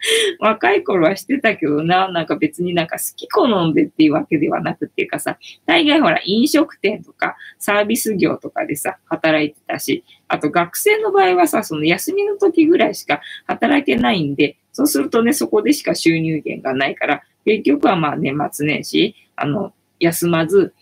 [0.39, 20.75] 若い頃はしてたけどな、なんか別になんか好き好んでっていうわけではなくっていうかさ、大概ほら飲食店とかサービス業とかでさ、働いてたし、あと学生の場合はさ、その休みの時ぐらいしか働いてないんで、そうするとね、そこでしか収入源がないから、結局はまあ年末年始、あの、休まず、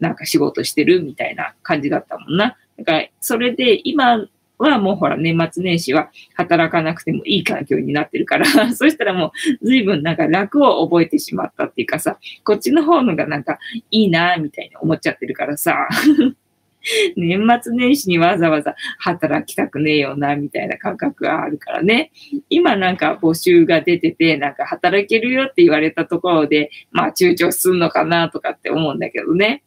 [0.00, 2.56] なんか仕事してるみたいな感じだったもんな。
[2.78, 4.26] だから、それで今
[4.58, 9.32] はもうほら年末年始は働かなくてもいい環境になってるから、 そしたらも
[9.62, 13.58] う随分なんか楽を覚えてしまったっていうかさ、こっちの方のがなんか
[13.90, 15.88] いいなみたいに思っちゃってるからさ、
[17.16, 22.10] 年末年始にわざわざ働きたくねえよな、みたいな感覚があるからね。
[22.48, 29.62] 今なんか募集が出てて、なんか働けるよって言われたところで、まあ躊躇すんのかなとかって思うんだけどね。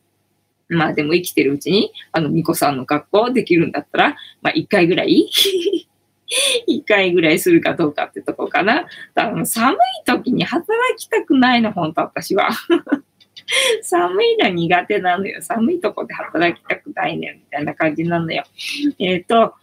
[0.67, 5.29] まあでも生きてるうちに、あの、巫女さんの学校できるんだったら、まあ一回ぐらい
[6.67, 8.87] 一回ぐらいするかどうかってとこかな。
[9.13, 12.49] だから寒い時に働きたくないの、本当私は。
[13.83, 15.41] 寒いの苦手なのよ。
[15.41, 18.43] 寒いとこで働きたくないねんみたいな感じなのよ。
[18.99, 19.53] えっ、ー、と、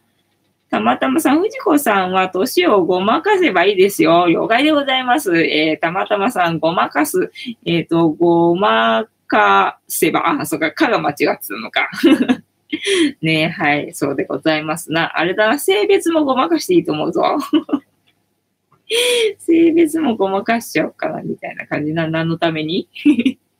[0.70, 4.26] たまたまさん、藤子さんは年をごまかせばいいですよ。
[4.28, 5.36] 了解でございます。
[5.36, 7.30] えー、たまたまさん、ごまかす。
[7.66, 11.90] えっ、ー、と、ごまかせば、あ、そうか、かが間違ってたのか。
[13.20, 15.18] ねはい、そうでございますな。
[15.18, 17.22] あれだな、性別もごまかしていいと思うぞ。
[19.38, 22.08] 性別もごまかしちゃおうかな、みたいな感じな。
[22.08, 22.88] 何のために？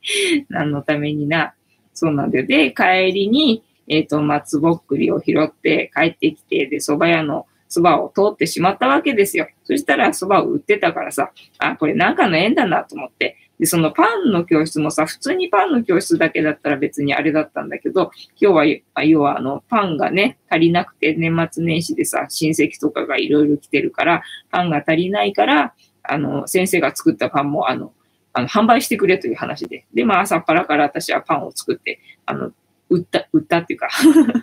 [0.49, 1.53] 何のためにな。
[1.93, 2.45] そうなんだよ。
[2.45, 9.47] で、帰りに、えっ、ー、と、松ぼっくりを拾って帰ってきて、で、蕎麦屋の蕎麦を通ってしまったわけですよ。
[9.63, 13.37] そしたら蕎麦を売ってたからさ、あ、これなんかの縁だなと思って。
[13.59, 25.73] で、そのパンの教室もさ、普通にパンの教室だけだったら別にあれだったんだけど、今日は、要はあの、パンがね、足りなくて、年末年始でさ、親戚とかがいろいろ来てるから、パンが足りないから、
[26.03, 27.93] あの、先生が作ったパンも、あの、
[28.33, 29.85] あの、販売してくれという話で。
[29.93, 32.51] で、まあ、朝っぱらから私はパンを作って、あの、
[32.89, 33.89] 売った、売ったっていうか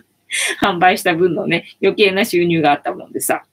[0.61, 3.43] 販売した分のね、余計な収入があったもんでさ。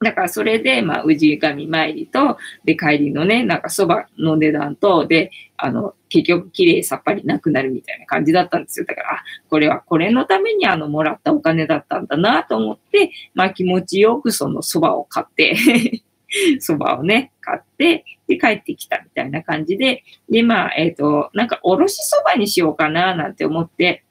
[0.00, 8.86] だからそれで、まあ、氏神参りと、で、帰りのね、なんか蕎麦の値段と、で、あの、結局綺麗さっぱりなくなるみたいな感じだったんですよ。
[8.86, 16.02] だから、あ、これはこれのためにあの、もらったお金だったんだなと思って、まあ気持ちよくその蕎麦を買って
[16.60, 24.04] 蕎麦をね、買って、で、帰ってきたみたいな感じで、で、まあ、えっ、ー、と、なんかおろし蕎麦にしようかななんて思って、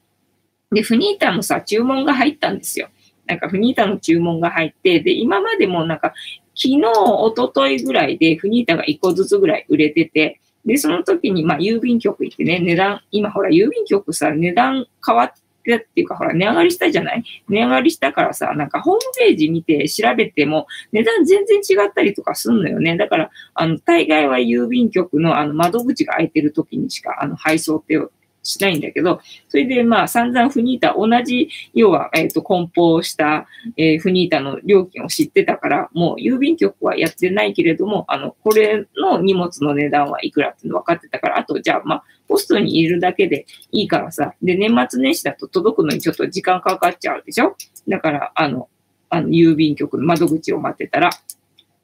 [0.71, 2.89] で、フニータのさ、注文が入ったんですよ。
[3.25, 6.13] なんかフニータの注文が入って、で、今までもなんか、
[6.55, 15.39] 昨日、一昨日ぐらいでフニータが1個ずつぐらい売れてて、で、その時に、まあ、郵便局行ってね、値段、今ほら、郵便局さ、値段変わって
[15.75, 17.23] っていうか、ほら、値上がりしたじゃない？
[17.49, 22.97] 値上がりしたからさ、なんかホームページ見て調べても、値段全然違ったりとかすんのよね。
[22.97, 27.99] だから、あの、大概は郵便局のあの窓口が開いてる時にしか、あの、配送って
[28.47, 29.19] しないんだけど、
[29.49, 47.55] それでまあ散々フニータ、同じ、要は、えっ、と、梱包した、えー、フニータの料金を知ってたから、もう郵便局はやってないけれども、あの、これの荷物の値段はいくらっていうの分かってたから、あと、じゃあまあ、ポストに入れるだけでいいからさ、で、年末年始だと届くのにちょっと時間かかっちゃうでしょ？
[47.87, 48.69] だから、あの、
[49.09, 51.09] あの、郵便局の窓口を待ってたら、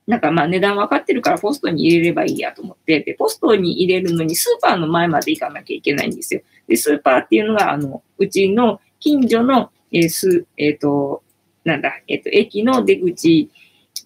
[0.06, 6.42] なんかまあ値段分かってるからポストに入れればいいやと思って、で、ポストに入れるのにスーパーの前まで行かなきゃいけないんですよ。
[6.68, 11.24] で、スーパーっていうのが、あの、うちの近所の、えー、す、えっ、ー、と、
[11.64, 13.50] なんだ、えっ、ー、と、駅の出口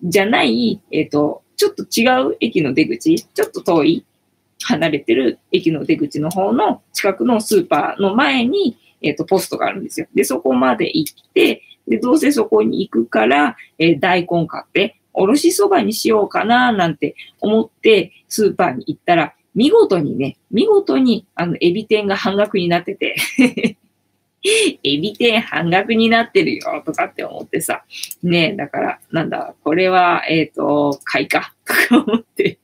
[0.03, 4.05] じゃない、えっ、と、ちょっと違う駅の出口、ちょっと遠い、
[4.63, 10.07] 離れてる駅の出口の方の近くのスーパーの前に、えっ、と、ポストがあるんですよ。
[10.13, 23.15] で、そこまで行って、で、どうせそこに行くから、え大根買って、おろしそばにしようかななんて思ってスーパーに行ったら、見事にね、見事にあのエビ天が半額になってて
[24.83, 27.83] エビ天半額になってるよとかって思ってさ、
[28.21, 32.59] ねえ、だから、なんだ、これは、えっ、ー、と、買いか、とか思って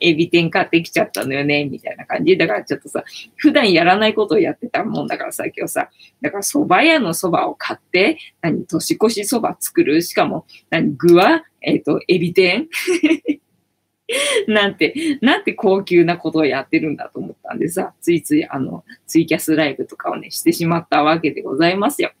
[0.00, 2.36] エビ天買ってきちゃったのよね、みたいな感じ。
[2.36, 3.04] だからちょっとさ、
[3.36, 5.90] 普段やらないことをやってたもんだからさ、今日さ、
[6.20, 10.02] だから蕎麦屋の蕎麦を買って、何、年越し蕎麦作る？
[10.02, 12.68] しかも、何、具は、えっ、ー、と、エビ天？
[14.46, 22.12] なんて、なんて高級なことをやってるんだと思ったんでさ、ついついあの、ツイキャスライブとかをね、してしまったわけでございますよ。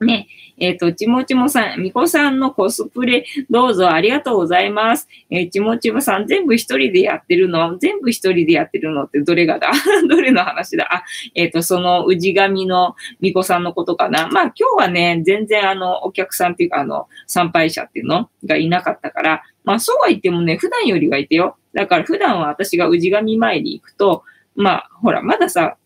[0.00, 0.28] ね、
[0.58, 5.08] えっ、ー、と、ちもちもさん、みこさんのコスプレ、どうぞありがとうございます。
[5.30, 7.78] えー、ちもちもさん、全部一人でやってるの？
[7.78, 9.70] 全部一人でやってるのってどれがだ？
[10.08, 10.88] どれの話だ？
[10.92, 14.28] あ、えっ、ー、と、その、氏神のみこさんのことかな？
[14.28, 18.30] まあ、今日はね、全然あの、お客さんっていうか、あの、参拝者っていうの？
[18.44, 21.56] がいなかったから、まあ、そうは言ってもね、普段よりはいてよ。
[21.74, 24.22] だから普段は私が氏神参り行くと、
[24.56, 25.76] まあ、ほら、まださ、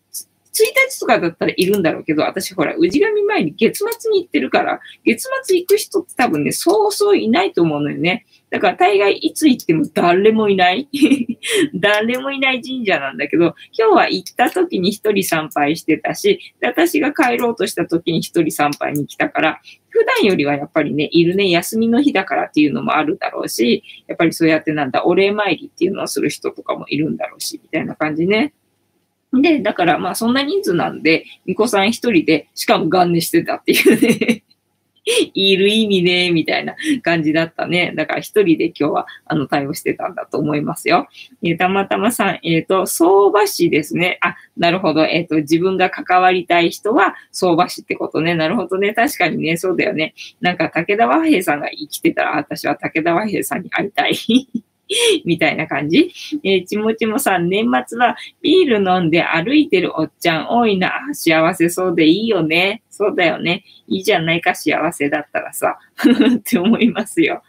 [0.52, 8.26] 日とかだったらいるんだろうけど、私ほら、氏神前に月末に行ってるから、月末行く人って多分ね、そうそういないと思うのよね。
[8.50, 10.86] だから大概いつ行っても誰もいない
[11.74, 28.52] 誰もいない神社なんだけど、今日は行った時に一人参拝してたし、私が帰ろうとした時に一人参拝に来たから、普段よりはやっぱりね、いるね、休みの日だからっていうのもあるだろうし、やっぱりそうやってなんだ、お礼参りっていうのをする人とかもいるんだろうし、みたいな感じね。
[29.32, 34.44] で、だからまあそんな人数なんで、巫女さん一人で、しかも元寝してたっていうね
[35.34, 37.92] いる意味ね、みたいな感じだったね。
[37.96, 41.08] だから一人で今日はあの対応してたんだと思いますよ。
[41.42, 44.18] えー、たまたまさん、えっ、ー、と、相場師ですね。
[44.20, 45.04] あ、なるほど。
[45.04, 48.34] えっ、ー、と、自分が関わりたい人は相場師ってことね。
[48.34, 48.94] なるほどね。
[48.94, 50.14] 確かにね、そうだよね。
[50.40, 54.14] なんか武田和平さんが生きてたら、私は武田和平さんに会いたい
[55.24, 56.12] みたいな感じ。
[56.44, 60.92] えー、ちもちもさん、年末はビール飲んで歩いてるおっちゃん多いな。
[61.12, 62.82] 幸せそうでいいよね。
[62.92, 63.64] そうだよね。
[63.88, 65.78] いいじゃないか、幸せだったらさ。
[66.36, 67.42] って思いますよ。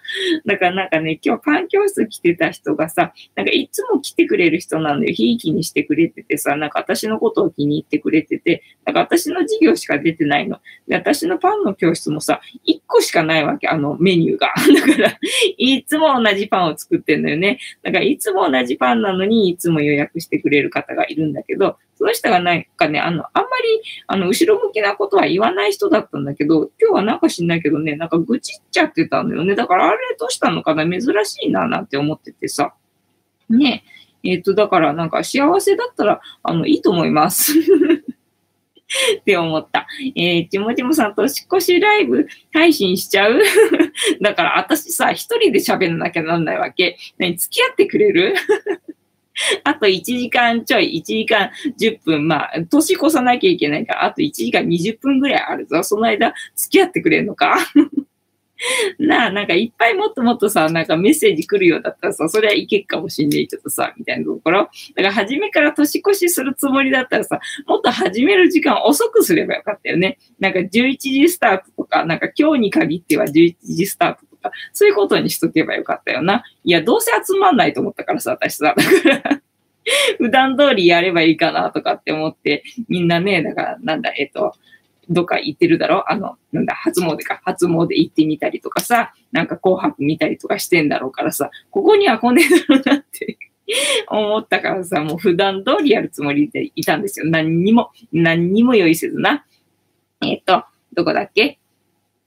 [0.46, 5.14] だからなんかね、今日環境室来てた人がさ、なんかいつも来てくれる人なんだよ。
[5.14, 10.62] ひいきにしてくれててさ、なんか私のことを気に入ってくれてて、なんか私の授業しか出てないの。
[10.88, 14.54] で、私のパンの教室もさ、1個しかないわけ、あのメニューが。
[14.88, 15.20] だから、
[15.58, 17.60] いつも同じパンを作ってんのよね。
[17.82, 29.56] だからいつも同じパンなのに、いつも予約してくれる方がいるんだけど、その人がなんかね、あの、あんまり、あの、後ろ向きなことは言わない人だったんだけど、今日はなんか知んないけどね、なんか愚痴っちゃってたんだよね。
[29.56, 32.74] だからあれどうしたのかな珍しいな、なんて思っててさ。
[33.50, 33.84] ね
[34.24, 37.54] えっ、ー、と、だからなんか幸せだったら、あの、いいと思います。
[39.20, 39.88] って思った。
[40.16, 43.42] えー、ちもちもさん、年越しライブ配信しちゃう？
[44.22, 46.98] だから私さ、一人で喋んなきゃなんないわけ。
[47.18, 48.36] 何、付き合ってくれる？
[49.64, 55.84] あと1時間ちょい、1時間10分、まあ、年越さなきゃいけないから、あと1時間20分ぐらいあるぞ。
[55.84, 57.58] その間、付き合ってくれるのか？
[58.99, 64.70] なあ、なんかいっぱいもっともっとさ、なんかメッセージ来るようだったらさ、それはいけっかもしんねえけどさ、みたいなところ。
[64.95, 70.18] だから初めから年越しするつもりだったらさ、もっと始める時間遅くすればよかったよね。
[70.39, 76.43] なんか11時スタートとか、なんか今日に限っては11時スタートとか、そういうことにしとけばよかったよな。
[76.64, 78.76] いや、どうせ集まんないと思ったからさ、私さ。
[78.78, 79.41] だから
[80.18, 84.53] 普段通りやればいいかなとかって思って、みんなね、だから、なんだ、えっと、
[85.10, 86.12] どっか行ってるだろ？
[86.12, 87.41] あの、なんだ、初詣か。
[87.43, 93.38] 初詣行ってみたりとかさ、なんか紅白見たりとかしてんだろうからさ、ここには来ねえだろうなって
[94.08, 97.26] 思ったからさ、もう普段通りやるつもりでいたんですよ。
[97.28, 99.45] 何にも、何にも用意せずな。
[100.26, 101.60] えっ、と、どこだっけ？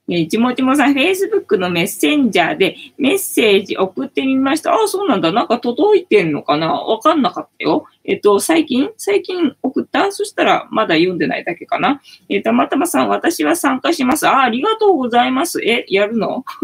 [0.09, 4.73] えちもちもさん、Facebook のメッセンジャーでメッセージ送ってみました。
[4.73, 5.33] ああ、そうなんだ。
[5.33, 6.73] なんか届いてんのかな？
[6.75, 7.87] わかんなかったよ。
[8.05, 8.91] えっと、最近？
[8.97, 10.13] 最近送った？
[10.13, 12.01] そしたらまだ読んでないだけかな。
[12.29, 14.29] えたまたまさん、私は参加します。
[14.29, 15.61] ああ、ありがとうございます。
[15.65, 16.45] え、やるの？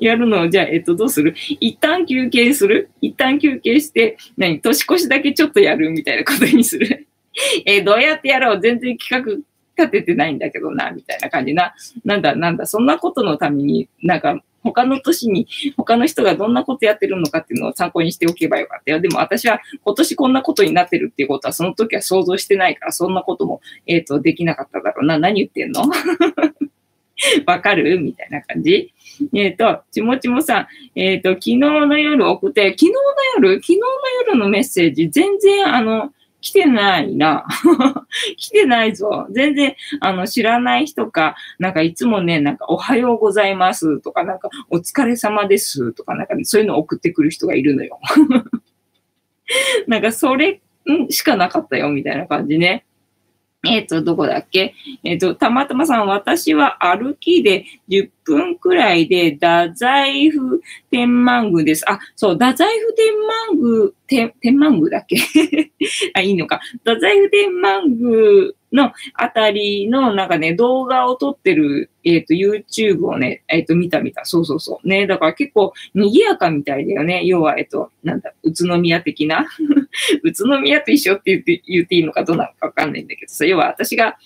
[0.00, 0.50] やるの？
[0.50, 1.34] じゃあ、えっと、どうする？
[1.60, 2.90] 一旦休憩する？
[3.00, 4.60] 一旦休憩して、何？
[4.60, 5.88] 年越しだけちょっとやる？
[5.90, 7.08] みたいなことにする
[7.64, 8.60] えどうやってやろう？
[8.60, 9.42] 全然企画
[9.76, 11.74] 立ててないんだけどな、みたいな感じな。
[12.04, 15.46] なんだ、なんだ、そんなことのために、なんか、他の年に
[15.76, 19.00] 他の人がどんなことやってるのかっていうのを参考にしておけばよかったよ。
[19.00, 25.18] でも私は今年こんなことになってるっていうことはその時は想像してないから、そんなことも、えっ、ー、と、できなかっただろうな。
[25.18, 25.84] 何言ってんの？
[27.46, 28.00] わかる？
[28.00, 28.92] みたいな感じ
[29.34, 33.00] えっ、ー、と、ちもちもさん、えっ、ー、と、昨日の夜送って、昨日の
[33.36, 33.54] 夜？
[33.56, 33.86] 昨日の
[34.26, 37.44] 夜のメッセージ、全然あの、来てないな。
[38.36, 39.26] 来てないぞ。
[39.30, 47.98] 全然、あの、知らない人か、なんかいつもね、なんかおはようございますとか、なんかお疲れ様ですとか、なんか、ね、そういうの送ってくる人がいるのよ。
[49.86, 50.60] なんかそれ
[51.10, 52.84] しかなかったよ、みたいな感じね。
[53.64, 54.74] えっ、ー、と、どこだっけ？
[55.04, 60.60] えっ、ー、と、たまたまさん、私は歩きで10分くらいで、太宰府
[60.90, 61.88] 天満宮です。
[61.90, 65.16] あ、そう、太宰府天満宮、天、天満宮だっけ？
[66.14, 66.60] あ、いいのか。
[66.84, 74.24] 太宰府天満宮のあたりのなんかね、動画を撮ってる、えっ、ー、と、YouTube をね、えっ、ー、と、見た見た。
[74.24, 74.88] そうそうそう。
[74.88, 77.24] ね、だから結構賑やかみたいだよね。
[77.24, 79.46] 要は、えっ、ー、と、なんだ、宇都宮的な？
[80.22, 84.18] 宇都宮と一緒って言って言っていいのかどうなのかわかんないんだけどさ、要は私が、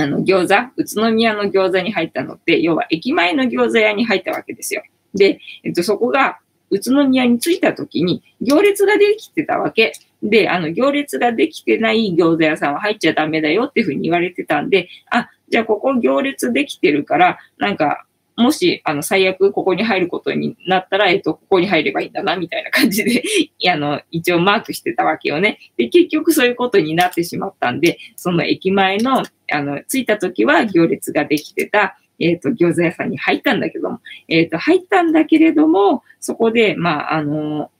[0.00, 4.82] あの、餃子、宇都宮の餃子に入ったのって、要は駅前の餃子屋に入ったわけですよ。
[5.14, 6.38] で、えっと、そこが、
[6.70, 9.92] 宇都宮に着いた時に行列ができてたわけ。
[10.22, 18.04] で、あの、行列ができてない餃子屋さんは入っちゃダメだよっていうふうに言われてたんで、あ、じゃあここ行列できてるから、なんか、
[18.40, 23.22] もし、あの、最悪ここに入ることになったら、えっと、ここに入ればいいんだな、みたいな感じで
[23.70, 25.58] あの、一応マークしてたわけよね。
[25.76, 29.22] で、結局そういうことになってしまったんで、その駅前の、
[29.52, 37.70] あの、着いた時は行列ができてた、えっ、ー、と、餃子屋さんに入ったんだけども、えっ、ー、と、入ったんだけれども、そこで、まあ、あの、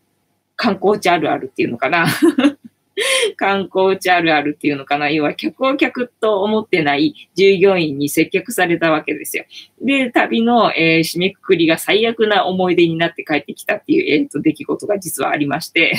[0.57, 2.07] 観光地あるあるっていうのかな。
[3.37, 5.11] 観光地あるあるっていうのかな。
[5.11, 9.45] 要は客を客と思ってない従業員に接客されたわけですよ。
[9.83, 15.93] で、旅の、えー、締めくくりが最悪な思い出になって帰ってきたっていう、えーと、出来事が実はありまして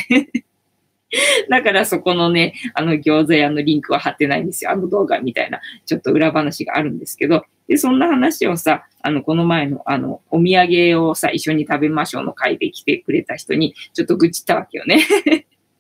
[1.50, 4.72] だからそこのね、あの餃子屋のリンクは貼ってないんですよ。
[4.72, 7.44] あの動画みたいな、ちょっと裏話があるんですけど。
[7.68, 15.00] で、そんな話をさ、あの、この前の、あの、お土産をさ、一緒に食べましょうの会で来てくれた人に、ちょっと愚痴ったわけよね。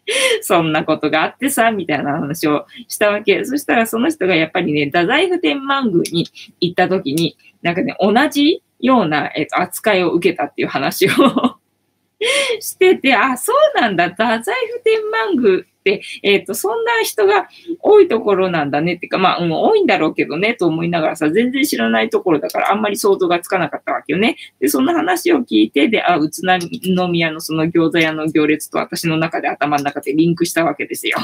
[0.41, 3.43] そんなことがあってさ、みたいな話をしたわけ。
[3.45, 6.27] そしたらその人がやっぱりね、太宰府天満宮に
[6.59, 11.09] 行った時に、なんかね、同じような、えっと、扱いを受けたっていう話を
[12.59, 17.47] してて、あ、そうなんだ、太宰府天満宮、えっ、ー、と、そんな人が
[17.79, 24.37] 多いところなんだねっていうか、まあ、うん、多いんだろうけどね、と思いながらさ、全然知らないところだから、あんまり想像がつかなかったわけよね。
[24.59, 31.17] で、そんな話を聞いて、で、あ、宇都宮のその餃子屋の行列と私の中で頭の中でリンクしたわけですよ。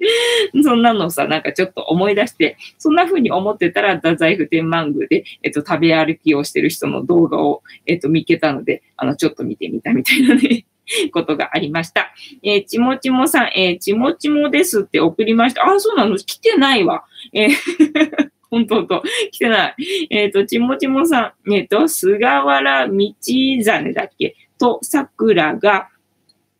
[0.62, 10.66] そんなのさ、なんかちょっと思い出して、そんな風に思ってたら、太宰府天満宮で、えっと、食べ歩きをしてる人の動画を、えっと、見つけたので、あの、ちょっと見てみたみたいなね。
[11.12, 12.12] ことがありました。
[12.42, 15.66] えー、ちもちもさん、えー、ちもちもですって送りました。
[15.66, 16.16] あ、そうなの？
[16.16, 17.04] 来てないわ。
[17.32, 17.50] えー
[18.50, 19.74] 本当と、来てない。
[20.08, 24.36] えっ、ー、と、ちもちもさん、えっ、ー、と、菅原道真だっけ？
[24.58, 25.90] と、桜が、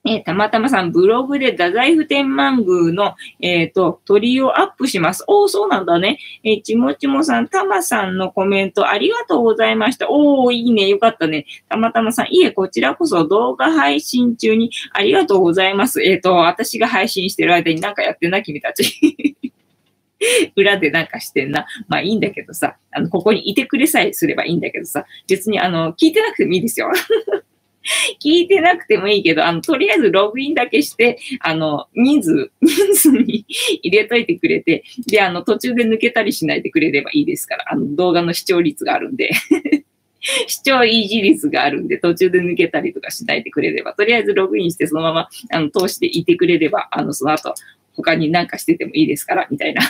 [0.09, 5.23] えー、たまたまさん、ブログで太宰府天満宮の、えっ、ー、と、鳥をアップします。
[5.27, 6.19] おー、そうなんだね。
[6.43, 10.07] えー、ちもちもさん、たまさんのコメントありがとうございました。
[10.11, 10.89] おー、いいね。
[10.89, 11.45] よかったね。
[11.69, 16.03] たまたまさん、いえ、こちらこそ動画配信中にありがとうございます。
[16.03, 19.37] えっ、ー、と、私が配信してる間になんかやってんな、君たち。
[20.57, 21.67] 裏でなんかしてんな。
[21.87, 26.91] まあいいんだけどさ、あの、ここにいてくれさえすればいいんだけどさ、別にあの、聞いてなくてもいいですよ。
[28.23, 33.45] 聞いてなくてもいいけど、あの、とりあえずログインだけして、あの、人数、 人数に
[33.83, 39.31] 入れといてくれて、で、あの、途中で抜けたりしないでくれればいいですから、あの、動画の視聴率があるんで
[40.47, 47.55] 視聴維持率があるんで、途中で抜けたりとかしないでくれれば、とりあえずログインしてそのまま、あの、通していてくれれば、あの、その後、
[47.95, 49.83] 他になんかしててもいいですから、みたいな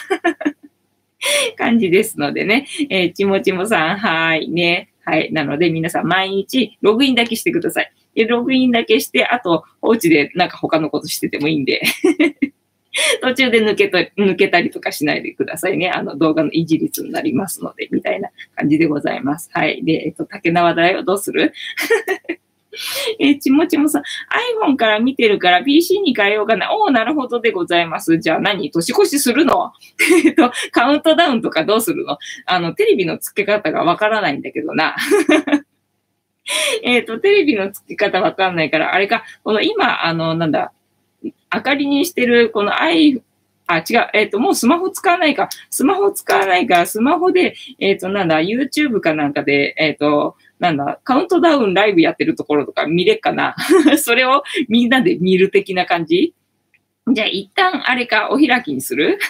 [1.57, 2.66] 感じですのでね。
[2.90, 4.90] えー、ちもちもさん、はいね。
[5.09, 5.32] はい。
[5.32, 8.26] なので、皆さん毎日ログインだけしてください。
[8.26, 11.80] ログインだけして、あと、お家でなんか他のことしててもいいんで
[13.22, 15.88] 途中で抜けと、抜けたりとかしないでくださいね。
[15.88, 19.48] あの動画の維持率になりますので、みたいな感じでございます。
[19.54, 19.82] はい。
[19.82, 21.02] で、えっと、竹縄だよ。
[21.02, 21.54] どうする？
[23.18, 24.03] えちもちもさん、
[24.64, 26.72] iPhone から見てるから PC に変えようかな。
[26.74, 28.18] おお、なるほどでございます。
[28.18, 28.70] じゃあ何？
[28.70, 29.72] 年越しするの？
[30.24, 32.18] えっと、カウントダウンとかどうするの？
[32.47, 34.97] あの、テレビの付け方がわからないんだけどな。
[36.83, 40.72] えっと、テレビの付け方わかんないから、あれか、この今、あの、なんだ、
[41.22, 43.22] 明かりにしてる、この iPhone、
[43.70, 45.51] あ、違う、えっ、ー、と、もうスマホ使わないか。
[45.68, 53.54] スマホ使わないから、スマホで、えっ、ー、と、なんだ、YouTube かなんかで、えっ、ー、と、なんだ、カウントダウンライブやってるところとか見れっかな？
[53.98, 56.34] それをみんなで見る的な感じ？
[57.12, 59.18] じゃあ一旦あれか、お開きにする？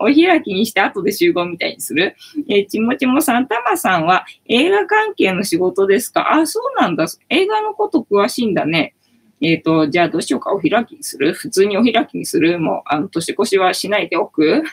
[0.00, 2.16] お開きにして後で集合みたいにする？
[2.48, 6.32] えー、ちもちもさん、たまさんは映画関係の仕事ですか？
[6.32, 7.06] あ、そうなんだ。
[7.28, 8.94] 映画のこと詳しいんだね。
[9.40, 10.52] えっ、ー、と、じゃあどうしようか。
[10.52, 11.32] お開きにする？
[11.34, 12.58] 普通にお開きにする？
[12.58, 14.62] もう、あの、年越しはしないでおく？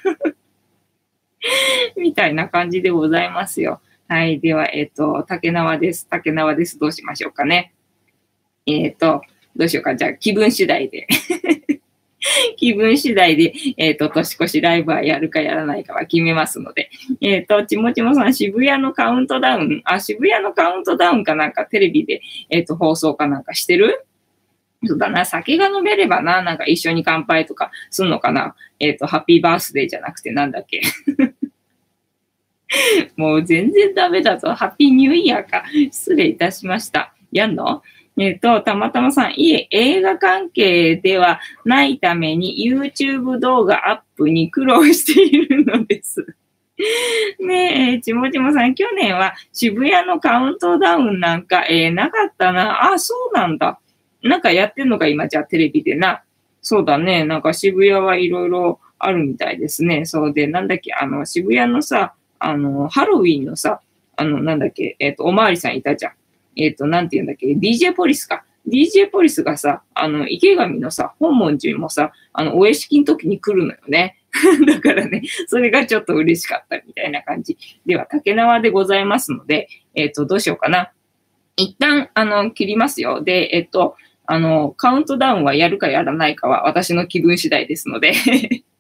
[1.98, 3.82] みたいな感じでございますよ。
[4.12, 4.40] はい。
[4.40, 6.08] では、えっ、ー、と、竹縄です。
[6.10, 6.80] 竹縄です。
[6.80, 7.76] どうしましょうかね。
[8.66, 9.22] えっ、ー、と、
[9.56, 9.96] どうしようか。
[9.96, 11.06] じゃあ、気分次第で
[12.58, 16.90] 気分次第で、えっ、ー、と、年越しライブはやるかやらないかは決めますので。
[17.22, 24.06] えっ、と、ちもちもさん、渋谷のカウントダウン、あ、渋谷のカウントダウンかなんかテレビで、えっ、と、放送かなんかしてる？
[24.86, 28.56] そうだな、酒が飲めればな、なんか一緒に乾杯とかすんのかな。
[28.80, 30.82] えっ、と、ハッピーバースデーじゃなくてなんだっけ？
[33.18, 34.54] もう全然ダメだぞ。
[34.54, 35.64] ハッピーニューイヤーか。
[35.92, 37.14] 失礼いたしました。
[37.32, 37.82] やんの？
[38.18, 46.26] えっ、と、たまたまさん、いえ、映画関係ではないために YouTube 動画アップに苦労しているのです。
[47.40, 52.92] ねえ、ちもちもさん、去年は渋谷のカウントダウンなんか、えー、なかったな。
[52.92, 53.80] あ、そうなんだ。
[54.22, 56.24] なんかやってんのか、今じゃあテレビでな。
[56.62, 57.24] そうだね。
[57.24, 60.06] なんか渋谷はいろいろあるみたいですね。
[60.06, 63.82] そうで、なんだっけ、あの、渋谷のさ、あの、ハロウィンのさ、
[64.16, 66.14] あの、なんだっけ、えっ、ー、と、おまわりさんいたじゃん。
[66.56, 68.44] えっ、ー、と、なんて言うんだっけ、DJ ポリスか。
[68.68, 74.18] DJ ポリスがさ、あの、池上のさ、本門寺もさ、あの、お屋敷の時に来るのよね。
[74.68, 77.58] だからね、それがちょっと嬉しかったみたいな感じ。
[77.86, 80.92] では、竹縄でございますので、えっ、ー、と、どうしようかな。
[81.56, 83.22] 一旦、あの、切りますよ。
[83.22, 88.14] で、えっ、と、あの、カウントダウンはやるかやらないかは私の気分次第ですので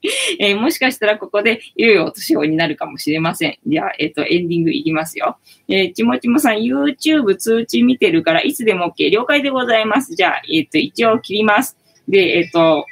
[0.39, 3.57] えー、もしかしたらここで良いお年をになるかもしれません。
[3.65, 5.37] じゃあ、えっ、ー、と、エンディングいきますよ。
[5.67, 9.09] えー、ちもちもさん、YouTube 通知見てるからいつでも OK。
[9.09, 10.15] 了解でございます。
[10.15, 11.77] じゃあ、えっ、と、一応切ります。
[12.07, 12.85] で、えっ、と、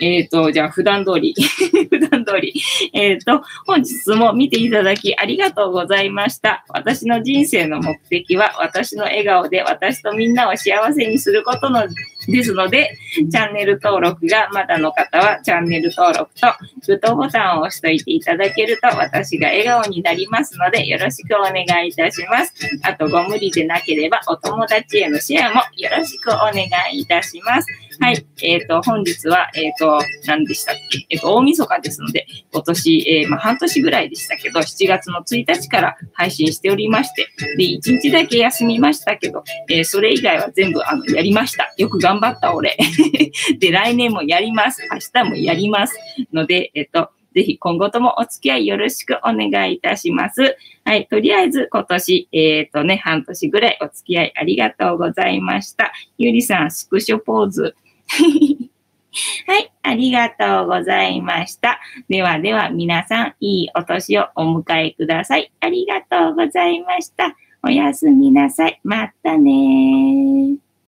[0.00, 1.34] えっ、と、じゃあ普段通り、
[1.90, 2.54] 普段通り、
[2.92, 6.64] えっ、と、本日も見ていただきありがとうございました。
[6.68, 11.86] 私の人生の目的は、私の笑顔で私とみんなを幸せにすることの
[12.28, 12.96] ですので、
[13.30, 16.46] チャンネル登録がまだの方は、チャンネル登録と
[16.86, 22.54] グッドボタンを押しておいていただけると、私が笑顔になりますので、よろしくお願いいたします。
[22.82, 27.89] あと、ご無理でなければ、お友達へのシェアもよろしくお願いいたします。
[28.00, 28.26] はい。
[28.42, 31.06] えっ、ー、と、本日は、えっ、ー、と、何でしたっけ？
[31.10, 37.28] えっ、ー、と、大晦日ですので、今年、えまあ、半年ぐらいでしたけど、7月の1日から配信しておりまして、
[37.58, 41.74] で、1日だけ休みましたけど、えそれ以外は全部、あの、やりました。
[41.76, 42.74] よく頑張った俺。
[43.60, 44.82] で、来年もやります。
[44.90, 45.98] 明日もやります。
[46.32, 50.56] ので、えっ、と、ぜひ今後ともお付き合いよろしくお願いいたします。
[50.84, 51.06] はい。
[51.06, 55.92] とりあえず今年、えっ、ー、とね、半年ぐらいお付き合いありがとうございました。
[56.16, 57.76] ゆりさん、スクショポーズ。
[59.46, 61.80] はい、ありがとうございました。
[62.08, 65.52] ではでは皆さん、いいお年をお迎えください。
[65.60, 67.34] ありがとうございました。
[67.62, 68.80] おやすみなさい。
[68.84, 70.69] またね